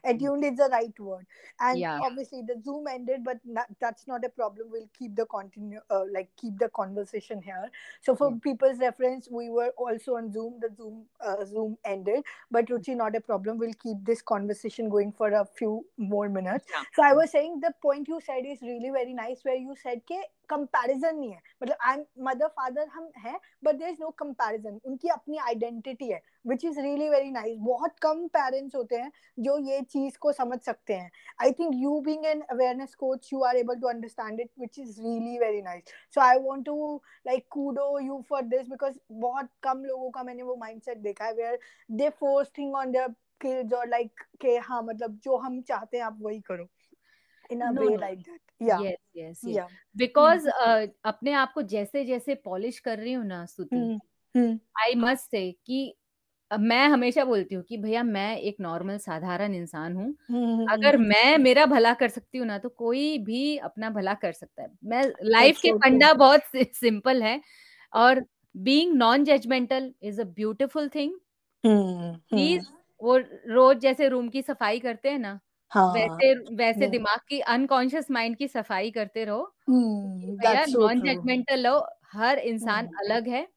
attuned 0.05 0.45
is 0.45 0.57
the 0.57 0.69
right 0.73 0.99
word. 0.99 1.27
And 1.61 1.79
Yeah. 1.81 2.01
obviously 2.01 2.43
the 2.43 2.61
zoom 2.63 2.87
ended 2.89 3.23
but 3.25 3.39
not, 3.45 3.67
that's 3.81 4.07
not 4.09 4.25
a 4.25 4.29
problem. 4.29 4.69
We'll 4.71 4.89
keep 4.99 5.15
the 5.15 5.27
continue 5.27 5.81
uh, 5.91 6.05
like 6.13 6.29
keep 6.37 6.59
the 6.59 6.69
conversation 6.71 7.41
here. 7.41 7.71
So 8.01 8.17
for 8.17 8.35
people's 8.43 8.79
reference 8.81 9.29
we 9.31 9.49
were 9.51 9.71
also 9.77 10.17
on 10.17 10.33
zoom 10.33 10.59
the 10.61 10.71
zoom 10.77 11.05
uh, 11.21 11.45
zoom 11.45 11.79
ended 11.85 12.25
but 12.51 12.67
ruchi 12.67 12.97
not 12.97 13.15
a 13.17 13.21
problem. 13.21 13.59
We'll 13.59 13.75
keep 13.83 14.05
this 14.05 14.23
conversation 14.23 14.89
going 14.89 15.13
for 15.13 15.31
a 15.31 15.45
few 15.45 15.87
more 15.97 16.29
minutes. 16.29 16.65
Yeah. 16.71 16.83
so 16.95 17.03
i 17.03 17.13
was 17.13 17.31
saying 17.31 17.61
the 17.61 17.73
point 17.83 18.09
you 18.09 18.21
said 18.25 18.45
is 18.47 18.61
really 18.63 18.91
very 18.91 19.13
nice 19.15 19.45
where 19.45 19.57
you 19.57 19.75
said 19.83 20.01
ke 20.11 20.19
comparison 20.53 21.17
नहीं 21.17 21.31
है। 21.33 21.41
मतलब 21.63 21.77
I 21.81 21.95
am 21.95 22.05
mother 22.29 22.47
father 22.49 22.89
हम 22.89 23.11
हैं 23.19 23.39
but 23.65 23.77
there 23.77 23.89
is 23.89 24.01
no 24.01 24.11
comparison 24.19 24.81
उनकी 24.85 25.09
अपनी 25.11 25.39
identity 25.39 26.11
है 26.11 26.21
which 26.47 26.65
is 26.65 26.81
really 26.81 27.09
very 27.09 27.31
nice 27.31 27.57
बहुत 27.61 27.99
कम 28.03 28.27
पेरेंट्स 28.37 28.75
होते 28.77 28.97
हैं 28.97 29.11
जो 29.39 29.57
ये 29.61 29.81
चीज़ 29.83 30.19
को 30.21 30.33
समझ 30.33 30.59
सकते 30.61 30.95
हैं। 30.95 31.11
I 31.43 31.53
think 31.53 31.75
you 31.75 32.01
being 32.01 32.25
an 32.27 32.41
awareness 32.51 32.95
coach 32.95 33.33
you 33.33 33.43
are 33.45 33.57
able 33.57 33.81
to 33.81 33.89
understand 33.89 34.41
it 34.41 34.51
which 34.61 34.79
is 34.79 35.01
really 35.01 35.39
very 35.39 35.63
nice 35.63 35.95
so 36.15 36.21
I 36.21 36.39
want 36.43 36.65
to 36.67 36.95
like 37.27 37.47
kudo 37.51 37.99
you 38.01 38.23
for 38.29 38.43
this 38.45 38.69
because 38.69 38.99
बहुत 39.13 39.51
कम 39.63 39.85
लोगों 39.85 40.11
का 40.11 40.23
मैंने 40.23 40.43
वो 40.43 40.57
माइंडसेट 40.57 40.99
देखा 41.01 41.25
है 41.25 41.35
where 41.35 41.59
they 41.91 42.09
force 42.21 42.51
thing 42.59 42.75
on 42.77 42.93
their 42.93 43.15
kids 43.41 43.73
और 43.75 43.89
like 43.89 44.21
के 44.41 44.57
हाँ 44.61 44.83
मतलब 44.83 45.19
जो 45.25 45.37
हम 45.37 45.61
चाहते 45.63 45.97
हैं 45.97 46.05
आप 46.05 46.19
वही 46.23 46.41
करो। 46.41 46.69
In 47.53 47.63
a 47.63 47.71
No, 47.71 47.83
way 47.83 47.91
no. 47.91 47.99
like 47.99 48.25
that. 48.25 48.41
Yeah. 48.61 48.79
Yes 48.79 48.99
yes 49.15 49.41
yes. 49.45 49.57
Yeah. 49.57 49.69
Because 49.97 50.49
अपने 51.07 51.33
आप 51.35 51.53
को 51.55 51.63
जैसे 51.71 52.05
जैसे 52.05 52.35
पॉलिश 52.45 52.79
कर 52.81 52.99
रही 52.99 53.13
हूँ 53.13 53.25
ना 53.27 53.45
स्तुति 53.47 53.89
आई 54.77 54.95
मस्ट 54.97 55.31
से 55.31 55.51
कि 55.67 55.95
मैं 56.51 56.87
हमेशा 56.89 57.25
बोलती 57.25 57.55
हूँ 57.55 57.65
कि 57.65 57.77
भैया 57.79 58.03
मैं 58.05 58.37
एक 58.39 58.57
नॉर्मल 58.61 58.99
साधारण 58.99 59.55
इंसान 59.55 59.97
हूँ। 59.97 60.15
हम्म 60.29 60.67
अगर 60.73 60.97
मैं 60.99 61.39
मेरा 61.39 61.67
भला 61.67 61.93
कर 61.95 62.09
सकती 62.09 62.39
हूँ 62.39 62.47
ना 62.47 62.59
तो 62.59 62.69
कोई 62.69 63.19
भी 63.19 63.57
अपना 63.61 63.91
भला 63.91 64.15
कर 64.15 64.33
सकता 64.33 64.63
है। 64.63 64.69
मैं 64.85 65.05
लाइफ 65.25 65.59
के. 65.59 65.73
फंडा 65.75 66.13
बहुत 66.15 66.43
सिंपल 66.57 67.23
है 67.23 67.41
और 67.93 68.25
being 68.55 68.95
non 68.97 69.25
judgemental 69.25 69.93
is 70.03 70.21
a 70.21 70.25
beautiful 70.27 70.89
thing 70.89 71.13
please 71.65 72.67
वो 73.01 73.17
रोज 73.49 73.79
जैसे 73.79 74.09
रूम 74.09 74.29
की 74.29 74.43
सफ़ाई 74.43 74.81
करते 74.81 75.11
हैं 75.11 75.19
ना 75.19 75.39
हाँ 75.73 75.93
वैसे 75.93 76.35
वैसे 76.35 76.81
Yeah. 76.81 76.91
दिमाग 76.91 77.21
की 77.29 77.41
अनकॉन्शियस 77.41 78.11
माइंड 78.11 78.37
की 78.37 78.49
सफ़ाई 78.49 78.91
करते 78.91 79.25
रहो। 79.25 79.55
हम्म 79.69 80.37
नॉन 80.79 81.01
जजमेंटल 81.01 81.61
लो 81.61 81.87
हर 82.13 82.39
इंसान 82.39 82.87
हम्म, 82.87 82.97
अलग 82.99 83.29
है 83.29 83.49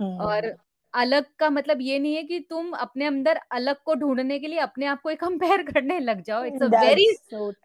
हम्म, 0.00 0.20
और 0.20 0.56
अलग 0.94 1.24
का 1.38 1.50
मतलब 1.50 1.80
ये 1.80 1.98
नहीं 1.98 2.14
है 2.14 2.22
कि 2.22 2.40
तुम 2.40 2.72
अपने 2.72 3.04
अंदर 3.04 3.40
अलग 3.52 3.76
को 3.84 3.94
ढूँढने 3.94 4.38
के 4.38 4.46
लिए 4.46 4.58
अपने 4.58 4.86
आप 4.86 5.00
को 5.00 5.10
एक 5.10 5.20
कंपेयर 5.20 5.62
करने 5.76 6.00
लग 6.00 6.22
जाओ। 6.22 6.44
It's 6.44 6.62
a 6.62 6.66
very 6.66 7.06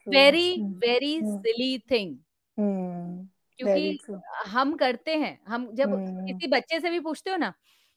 very 0.08 0.56
hmm, 0.62 0.74
very 0.74 1.16
hmm, 1.16 1.38
silly 1.38 1.78
thing 1.80 2.18
hmm, 2.58 3.28
क्योंकि 3.60 4.00
हम 4.48 4.76
करते 4.76 5.16
हैं 5.16 5.40
हम 5.48 5.72
जब 5.74 5.94
हम्म, 5.94 6.26
किसी 6.26 6.48
बच्चे 6.48 6.80
से 6.80 6.90
भी 6.90 7.00
पूछते 7.00 7.32
हो 7.32 7.38
ना 7.38 7.54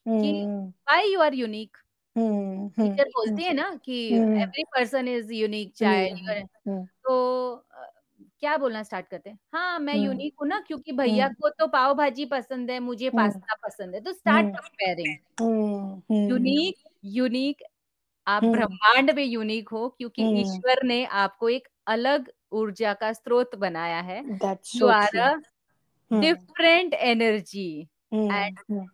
कि 0.07 0.43
हम्म, 0.43 0.65
why 0.67 1.13
you 1.13 1.19
are 1.19 1.33
unique 1.33 1.77
hmm, 2.15 2.67
teacher 2.69 3.03
hmm, 3.03 3.03
बोलती 3.03 3.43
है 3.43 3.53
ना 3.53 3.75
कि 3.75 4.13
हम्म, 4.13 4.37
every 4.41 4.63
person 4.63 5.07
is 5.07 5.33
unique 5.33 5.73
child 5.73 6.17
hmm, 6.19 6.47
hmm, 6.67 6.85
तो 6.85 7.55
अ, 7.55 7.87
क्या 8.39 8.57
बोलना 8.57 8.83
स्टार्ट 8.83 9.07
करते 9.07 9.29
हैं? 9.29 9.39
हाँ 9.53 9.79
मैं 9.79 9.93
हम्म, 9.93 10.05
यूनिक 10.05 10.33
हूँ 10.41 10.47
ना 10.47 10.59
क्योंकि 10.59 10.91
भैया 10.91 11.25
हम्म, 11.25 11.35
को 11.41 11.49
तो 11.49 11.67
पाव 11.67 11.93
भाजी 11.93 12.25
पसंद 12.25 12.71
है 12.71 12.79
मुझे 12.79 13.07
हम्म, 13.07 13.17
पास्ता 13.17 13.55
पसंद 13.67 13.95
है। 13.95 14.01
तो 14.01 14.13
start 14.13 14.45
hmm, 14.45 14.55
comparing 14.57 15.15
hmm, 15.41 16.01
hmm, 16.09 16.29
unique 16.29 16.75
unique 17.05 17.63
आप 18.27 18.43
हम्म, 18.43 18.51
ब्रह्मांड 18.51 19.11
में 19.11 19.23
यूनिक 19.23 19.69
हो 19.69 19.87
क्योंकि 19.89 20.21
हम्म, 20.21 20.37
ईश्वर 20.37 20.83
ने 20.83 21.05
आपको 21.05 21.49
एक 21.49 21.67
अलग 21.87 22.31
ऊर्जा 22.51 22.93
का 22.93 23.13
स्रोत 23.13 23.55
बनाया 23.55 23.99
है 24.01 24.23
that's 24.39 24.75
यू 24.75 24.87
आर 24.87 25.17
अ 25.17 25.27
हम्म, 26.11 26.21
हम्म, 28.13 28.31
हम्म, 28.71 28.87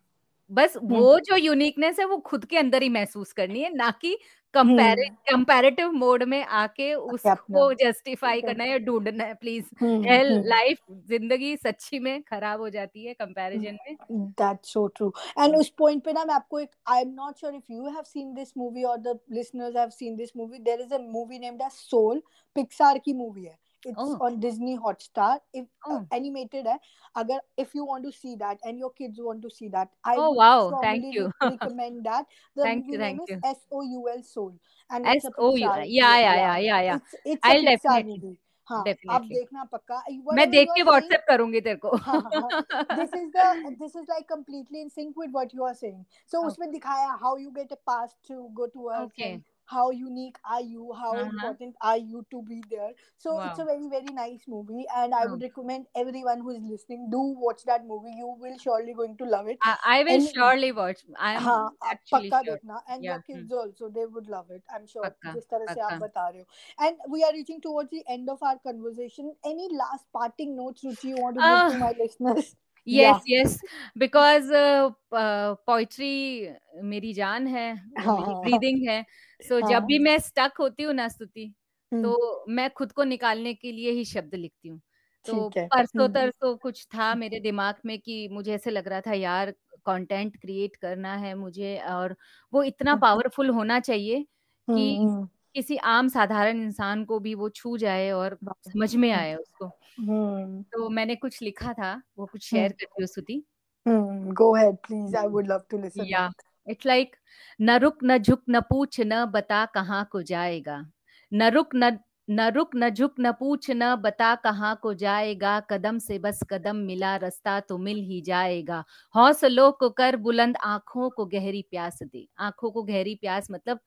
बस 0.52 0.78
हम्म, 0.78 0.96
वो 0.96 1.20
जो 1.20 1.36
यूनिकनेस 1.36 2.00
है 2.00 2.06
वो 2.06 2.18
खुद 2.18 2.46
के 2.46 2.58
अंदर 2.58 2.84
ही 2.84 2.90
महसूस 2.90 3.34
करनी 3.34 3.62
है 3.62 3.76
ना 3.76 3.92
कि 4.02 4.18
हम्म, 4.56 4.94
कंपैरेटिव 5.30 5.92
मोड 5.92 6.24
में 6.24 6.44
आके 6.44 6.94
उसको 6.94 7.74
जस्टिफाई 7.74 8.42
करना 8.42 8.64
है 8.64 8.70
या 8.70 8.78
ढूंढना 8.78 9.24
है 9.24 9.34
प्लीज़ 9.34 9.66
हम्म, 9.82 10.04
हम्म, 10.08 10.44
लाइफ 10.48 10.78
ज़िंदगी 11.10 11.56
सच्ची 11.58 12.00
में 12.00 12.22
खराब 12.22 12.60
हो 12.60 12.70
जाती 12.70 13.06
है 13.06 13.14
कंपैरिजन 13.14 13.78
में 13.88 13.98
That's 14.38 14.74
so 14.74 14.88
true. 15.00 15.12
And 15.38 15.56
उस 15.56 15.72
point 15.82 16.04
पे 16.06 16.14
ना 16.14 16.26
मैं 16.26 16.36
आपको 16.36 16.60
एक 16.60 16.70
I'm 16.88 17.14
not 17.16 17.38
sure 17.38 17.54
if 17.54 17.70
you 17.70 17.94
have 17.96 18.08
seen 18.08 18.34
this 18.34 18.54
movie 18.58 18.86
or 18.86 18.98
the 18.98 19.20
listeners 19.30 19.76
have 19.76 19.94
seen 19.94 20.18
this 20.18 20.36
movie. 20.36 20.60
There 20.60 20.80
is 20.80 20.92
a 20.92 21.00
movie 21.00 21.40
named 21.40 21.62
as 21.62 21.74
Soul. 21.74 22.22
Pixar 22.56 23.00
की 23.06 23.14
मूवी 23.14 23.44
है. 23.44 23.58
It's 23.87 23.99
Oh. 23.99 24.16
on 24.25 24.38
Disney 24.42 24.79
Hotstar. 24.79 25.40
If 25.53 25.64
uh, 25.90 25.95
Oh. 25.95 26.07
animated 26.12 26.66
है. 26.66 26.79
अगर 27.16 27.40
if 27.62 27.75
you 27.75 27.85
want 27.85 28.05
to 28.05 28.12
see 28.12 28.35
that 28.42 28.59
and 28.64 28.79
your 28.79 28.90
kids 28.92 29.18
want 29.21 29.42
to 29.42 29.51
see 29.51 29.68
that, 29.68 29.88
I 30.05 30.14
Oh, 30.18 30.29
would 30.29 30.37
wow. 30.37 30.66
strongly 30.66 31.01
Thank 31.01 31.14
you. 31.16 31.25
re- 31.40 31.49
recommend 31.51 32.05
that. 32.07 32.27
The 32.55 32.62
Thank 32.62 32.85
movie 32.85 32.92
you, 32.92 32.99
name 32.99 33.18
thank 33.18 33.31
is 33.31 33.35
you. 33.35 33.40
S 33.51 33.66
O 33.73 33.83
U 33.83 34.09
L 34.12 34.23
Soul, 34.23 34.53
and 34.90 35.05
it's 35.07 35.25
S 35.25 35.27
a 35.27 35.42
O 35.42 35.57
U 35.57 35.66
Pixar. 35.66 35.85
या 35.97 36.14
या 36.18 36.35
या 36.35 36.57
या 36.68 36.81
या 36.81 37.01
It's 37.01 37.14
it's 37.25 37.45
a 37.45 37.51
I'll 37.53 37.64
Pixar 37.64 37.97
definitely 37.97 38.16
movie. 38.23 38.38
हाँ 38.71 38.79
आप 38.79 38.87
definitely 38.88 39.35
देखना 39.35 39.64
पक्का. 39.73 40.03
मैं 40.09 40.25
Whatever 40.25 40.51
देख 40.51 40.68
you 40.68 40.75
के 40.75 40.81
are 40.81 40.85
saying, 40.85 40.90
व्हाट्सएप 40.90 41.25
करूंगी 41.29 41.61
तेरे 41.61 41.77
को 41.85 41.97
हाँ 41.97 42.21
हाँ 42.21 42.33
हाँ 42.40 42.51
this 42.97 43.14
is 43.21 43.31
the 43.33 43.47
this 43.81 43.95
is 44.03 44.07
like 44.09 44.29
completely 44.29 44.83
in 44.83 44.90
sync 44.90 45.16
with 45.16 45.33
what 45.33 45.53
you 45.53 45.64
are 45.64 45.75
saying 45.75 46.05
so 46.27 46.38
Okay. 46.38 46.47
उसमें 46.49 46.71
दिखाया 46.73 47.18
how 47.25 47.37
you 47.37 47.51
get 47.59 47.73
a 47.73 47.79
pass 47.90 48.14
to 48.29 48.38
go 48.61 48.66
to 48.77 48.88
earth 48.90 49.11
Okay. 49.11 49.33
and 49.33 49.42
how 49.67 49.91
unique 49.91 50.38
are 50.49 50.62
you 50.62 50.91
how 50.97 51.12
uh-huh. 51.13 51.30
important 51.30 51.75
are 51.82 51.97
you 51.97 52.25
to 52.32 52.41
be 52.49 52.62
there 52.71 52.91
so 53.17 53.36
wow. 53.36 53.49
it's 53.49 53.60
a 53.60 53.65
very 53.65 53.88
very 53.89 54.13
nice 54.19 54.41
movie 54.47 54.86
and 54.95 55.13
i 55.13 55.23
oh. 55.23 55.32
would 55.32 55.41
recommend 55.41 55.86
everyone 55.95 56.39
who 56.39 56.51
is 56.51 56.63
listening 56.63 57.08
do 57.12 57.21
watch 57.45 57.63
that 57.65 57.86
movie 57.86 58.13
you 58.17 58.36
will 58.39 58.58
surely 58.58 58.93
going 58.93 59.15
to 59.17 59.25
love 59.25 59.47
it 59.47 59.58
i, 59.63 59.75
I 59.86 60.03
will 60.03 60.21
and, 60.21 60.30
surely 60.34 60.71
watch 60.71 61.01
i 61.19 61.34
am 61.34 61.41
haan, 61.41 61.71
ah, 61.82 61.89
actually 61.91 62.30
sure. 62.30 62.43
dekna. 62.49 62.80
and 62.89 63.03
yeah. 63.03 63.13
your 63.13 63.21
kids 63.21 63.51
hmm. 63.51 63.58
also 63.58 63.89
they 63.89 64.06
would 64.06 64.27
love 64.27 64.45
it 64.49 64.63
i'm 64.73 64.88
sure 64.88 65.03
pakka, 65.03 65.34
jis 65.34 65.49
tarah 65.56 65.73
se 65.73 65.82
aap 65.89 65.99
bata 66.06 66.27
rahe 66.27 66.39
ho 66.39 66.88
and 66.88 67.12
we 67.15 67.23
are 67.23 67.34
reaching 67.39 67.60
towards 67.67 67.91
the 67.97 68.03
end 68.17 68.30
of 68.30 68.47
our 68.51 68.63
conversation 68.69 69.34
any 69.53 69.69
last 69.84 70.08
parting 70.19 70.56
notes 70.62 70.88
ruchi 70.89 71.13
you 71.15 71.27
want 71.27 71.41
to 71.41 71.41
give 71.41 71.60
uh, 71.60 71.69
to 71.75 71.84
my 71.86 71.93
listeners 71.99 72.56
yes 72.88 73.21
yes. 73.28 73.60
Because 73.97 74.50
uh, 74.52 74.89
uh, 75.12 75.56
poetry 75.67 76.56
मेरी 76.84 77.13
जान 77.13 77.47
है 77.47 77.73
हाँ, 78.00 78.17
मेरी 78.17 78.34
हाँ, 78.34 78.41
breathing 78.41 78.89
है। 78.89 79.06
So 79.50 79.62
हाँ। 79.63 79.71
जब 79.71 79.86
भी 79.86 80.00
मैं 80.00 80.19
स्टक 80.19 80.54
होती 80.60 80.84
हूँ 80.84 80.93
ना 80.93 81.08
स्तुति 81.08 81.54
हम्म, 81.91 82.04
तो 82.04 82.45
मैं 82.50 82.69
खुद 82.69 82.91
को 82.91 83.04
निकालने 83.04 83.54
के 83.54 83.71
लिए 83.71 83.91
ही 83.91 84.06
शब्द 84.06 84.36
लिखती 84.36 84.69
हूँ। 84.69 84.82
तो 85.26 85.50
है। 85.58 85.67
परसों 85.67 86.04
हम्म, 86.04 86.13
तरसों 86.13 86.58
कुछ 86.58 86.86
था 86.86 87.15
मेरे 87.15 87.39
दिमाग 87.39 87.76
में 87.86 88.00
कि 88.00 88.28
मुझे 88.32 88.54
ऐसे 88.56 88.71
लग 88.71 88.88
रहा 88.88 89.02
था 89.02 89.13
यार 89.13 89.52
कंटेंट 89.86 90.38
क्रिएट 90.38 90.76
करना 90.76 91.15
है 91.15 91.36
मुझे। 91.36 91.78
और 91.89 92.15
वो 92.54 92.63
इतना 92.63 92.91
हम्म, 92.91 93.02
पावरफुल 93.02 93.50
होना 93.50 93.80
चाहिए 93.80 94.23
कि 94.69 94.95
हम्म, 94.97 95.28
किसी 95.58 95.78
आम 95.78 96.08
साधारण 96.08 96.62
इंसान 96.62 97.04
को 97.06 97.20
भी 97.20 97.36
वो 97.36 97.50
छू 97.50 97.78
जाए 97.78 98.12
और 98.12 98.38
समझ 98.43 98.96
में 98.96 99.12
आए 99.12 99.36
उसको। 99.36 99.65
हम्म, 99.65 100.62
तो 100.62 100.89
मैंने 100.89 101.15
कुछ 101.15 101.41
लिखा 101.41 101.74
था 101.74 102.02
वो 102.17 102.26
कुछ 102.26 102.54
हम्म, 102.54 102.62
शेयर 102.62 102.74
करती 102.84 103.34
हूँ 103.34 103.43
hmm, 103.86 104.34
go 104.34 104.50
ahead 104.58 104.78
please 104.88 105.15
I 105.15 105.28
would 105.28 105.48
love 105.48 105.63
to 105.74 105.80
listen 105.84 106.06
या 106.06 106.32
इट्स 106.67 106.86
लाइक 106.86 107.15
न 107.62 107.78
रुक 107.78 107.98
न 108.04 108.17
झुक 108.17 108.43
न 108.50 108.60
पूछ 108.60 109.02
न 109.02 109.26
बता 109.26 109.65
कहाँ 109.65 110.10
को 110.12 110.22
जाएगा। 110.22 110.86
न 111.34 111.50
रुक 111.50 111.70
न 111.76 111.98
न 112.30 112.48
रुक 112.50 112.70
न 112.76 112.89
झुक 112.89 113.13
न 113.20 113.32
पूछ 113.32 113.72
न 113.72 113.96
बता 113.96 114.36
कहाँ 114.36 114.80
को 114.82 114.93
जाएगा। 114.93 115.60
कदम 115.60 116.00
से 116.00 116.20
बस 116.20 116.39
कदम 116.50 116.76
मिला 116.76 117.15
रास्ता 117.15 117.60
तो 117.60 117.78
मिल 117.78 117.98
ही 117.98 118.22
जाएगा। 118.22 118.84
हौसलों 119.15 119.72
को 119.72 119.89
कर 119.89 120.15
बुलंद 120.15 120.58
आँखों 120.58 121.10
को 121.10 121.26
गहरी 121.26 121.62
प्यास 121.62 122.00
दे। 122.04 122.28
आँखों 122.39 122.72
को 122.72 122.84
गहरी 122.84 123.15
प्यास 123.15 123.48
मतलब 123.52 123.80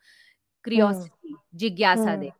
क्रियोसिटी 0.65 1.37
जिज्ञासा 1.57 2.17
दे। 2.17 2.31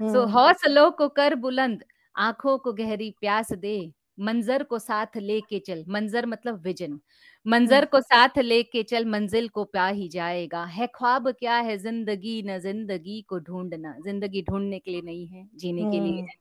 सो 0.00 0.24
हम्म, 0.24 0.30
हौसलों 0.32 0.90
को 0.92 1.08
कर 1.10 1.34
बुलंद 1.36 1.84
आँखों 2.14 2.58
को 2.58 2.72
गहरी 2.74 3.10
प्यास 3.20 3.52
दे। 3.54 3.92
मंजर 4.20 4.62
को 4.62 4.78
साथ 4.78 5.16
लेके 5.18 5.58
चल 5.58 5.84
मंजर 5.88 6.26
मतलब 6.26 6.62
विजन। 6.62 6.98
मंजर 7.46 7.84
को 7.84 8.00
साथ 8.00 8.38
लेके 8.38 8.82
चल 8.82 9.04
मंजिल 9.06 9.48
को 9.48 9.64
पा 9.66 9.86
ही 9.88 10.08
जाएगा। 10.08 10.64
है 10.66 10.86
ख्वाब 10.94 11.30
क्या 11.30 11.56
है 11.58 11.76
ज़िंदगी 11.78 12.42
न 12.42 12.58
ज़िंदगी 12.58 13.20
को 13.28 13.38
ढूंढना? 13.38 13.94
ज़िंदगी 14.04 14.42
ढूँढने 14.42 14.78
के 14.78 14.90
लिए 14.90 15.02
नहीं 15.02 15.26
है 15.26 15.48
जीने 15.54 15.84
के 15.84 16.00
लिए 16.00 16.12
हम्म, 16.12 16.22
है। 16.22 16.34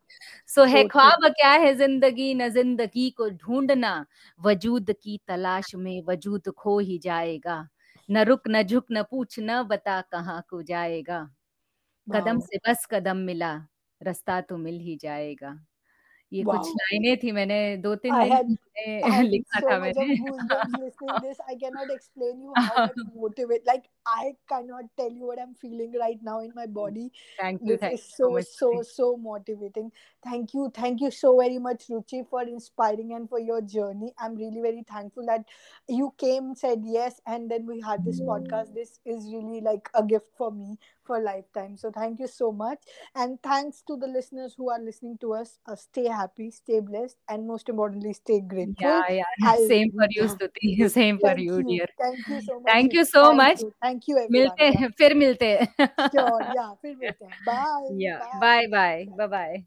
सो 0.50 0.64
है 0.66 0.84
ख्वाब 0.86 1.28
क्या 1.32 1.52
है 1.54 1.74
ज़िंदगी 1.76 2.34
न 2.36 2.50
ज़िंदगी 2.50 3.10
को 3.12 3.30
ढूंढना? 3.32 4.06
वजूद 4.40 4.92
की 4.94 5.20
तलाश 5.28 5.74
में 5.76 6.02
वजूद 6.08 6.50
खो 6.58 6.80
ही 6.80 6.98
जाएगा। 7.00 7.68
न 8.10 8.24
रुक 8.26 8.48
न 8.50 8.62
झुक 8.64 8.86
न 8.92 9.04
पूछ 9.04 9.40
न 9.40 9.62
बता 9.64 10.00
कहाँ 10.04 10.42
को 10.50 10.62
जाएगा। 10.64 11.20
कदम 12.08 12.40
से 12.42 12.58
बस 12.70 12.88
कदम 12.92 13.18
मिला 13.24 13.54
रास्ता 14.02 14.40
तो 14.44 14.58
मिल 14.58 14.80
ही 14.82 14.98
जाएगा। 14.98 15.56
ये 16.32 16.44
कुछ 16.46 16.72
लाइनें 16.76 17.18
थी 17.18 17.34
मैंने 17.34 17.60
दो 17.78 17.96
तीन 17.98 18.20
दिन 18.20 18.58
लिखा 19.24 19.62
था 19.62 19.80
मैंने। 19.80 20.16
I 24.16 24.34
cannot 24.48 24.86
tell 24.98 25.12
you 25.12 25.26
what 25.28 25.40
I'm 25.40 25.54
feeling 25.56 25.94
right 26.00 26.18
now 26.22 26.40
in 26.40 26.52
my 26.56 26.66
body. 26.66 27.12
Thank 27.40 27.62
you, 27.62 27.68
This 27.68 27.80
thank 27.82 27.94
is 27.94 28.02
you 28.02 28.16
so 28.18 28.40
so 28.42 28.72
so 28.72 28.82
so 28.84 29.18
motivating. 29.18 29.92
Thank 30.24 30.54
you, 30.54 30.72
thank 30.74 31.02
you 31.02 31.12
so 31.12 31.38
very 31.40 31.58
much, 31.60 31.88
Ruchi, 31.90 32.28
for 32.30 32.42
inspiring 32.44 33.14
and 33.14 33.30
for 33.30 33.40
your 33.40 33.62
journey. 33.62 34.14
I'm 34.20 34.36
really 34.36 34.62
very 34.62 34.84
thankful 34.90 35.26
that 35.28 35.46
you 35.88 36.14
came, 36.18 36.56
said 36.56 36.82
yes, 36.84 37.22
and 37.26 37.50
then 37.50 37.66
we 37.66 37.80
had 37.82 38.04
this 38.06 38.22
podcast. 38.22 38.74
This 38.74 39.00
is 39.06 39.26
really 39.34 39.62
like 39.62 39.90
a 39.94 40.04
gift 40.04 40.28
for 40.38 40.52
me 40.52 40.78
for 41.04 41.18
a 41.18 41.22
lifetime. 41.22 41.78
So 41.78 41.92
thank 41.92 42.20
you 42.20 42.28
so 42.28 42.52
much, 42.52 42.80
and 43.16 43.42
thanks 43.42 43.82
to 43.88 43.96
the 43.98 44.08
listeners 44.08 44.56
who 44.58 44.70
are 44.70 44.80
listening 44.80 45.18
to 45.22 45.34
us. 45.34 45.58
Uh, 45.66 45.76
stay 45.76 46.08
happy, 46.08 46.52
stay 46.52 46.80
blessed, 46.80 47.18
and 47.30 47.48
most 47.48 47.70
importantly, 47.70 48.14
stay 48.14 48.42
grateful. 48.42 48.76
Yeah, 48.80 49.10
yeah. 49.10 49.24
I'll- 49.44 49.68
Same 49.68 49.92
for 49.92 50.08
you, 50.10 50.24
Stuti. 50.36 50.90
Same 51.00 51.20
for 51.20 51.38
you, 51.38 51.58
you, 51.58 51.64
dear. 51.64 51.88
thank 52.00 52.28
you 52.28 52.42
so 52.42 52.60
much. 52.60 52.72
Thank 52.72 52.94
you 52.94 53.06
so 53.06 53.24
Thank 53.24 53.38
much. 53.38 53.62
you. 53.62 53.74
Thank 53.82 53.99
thank 54.00 54.10
you 54.10 54.18
मिलते 54.32 54.66
हैं 54.66 54.90
फिर 54.98 55.14
मिलते 55.16 55.46
हैं। 55.46 55.86
फिर 56.82 56.96
मिलते 56.96 57.26
हैं। 57.26 58.40
Bye 58.40 58.68
bye 58.68 59.28
bye 59.28 59.64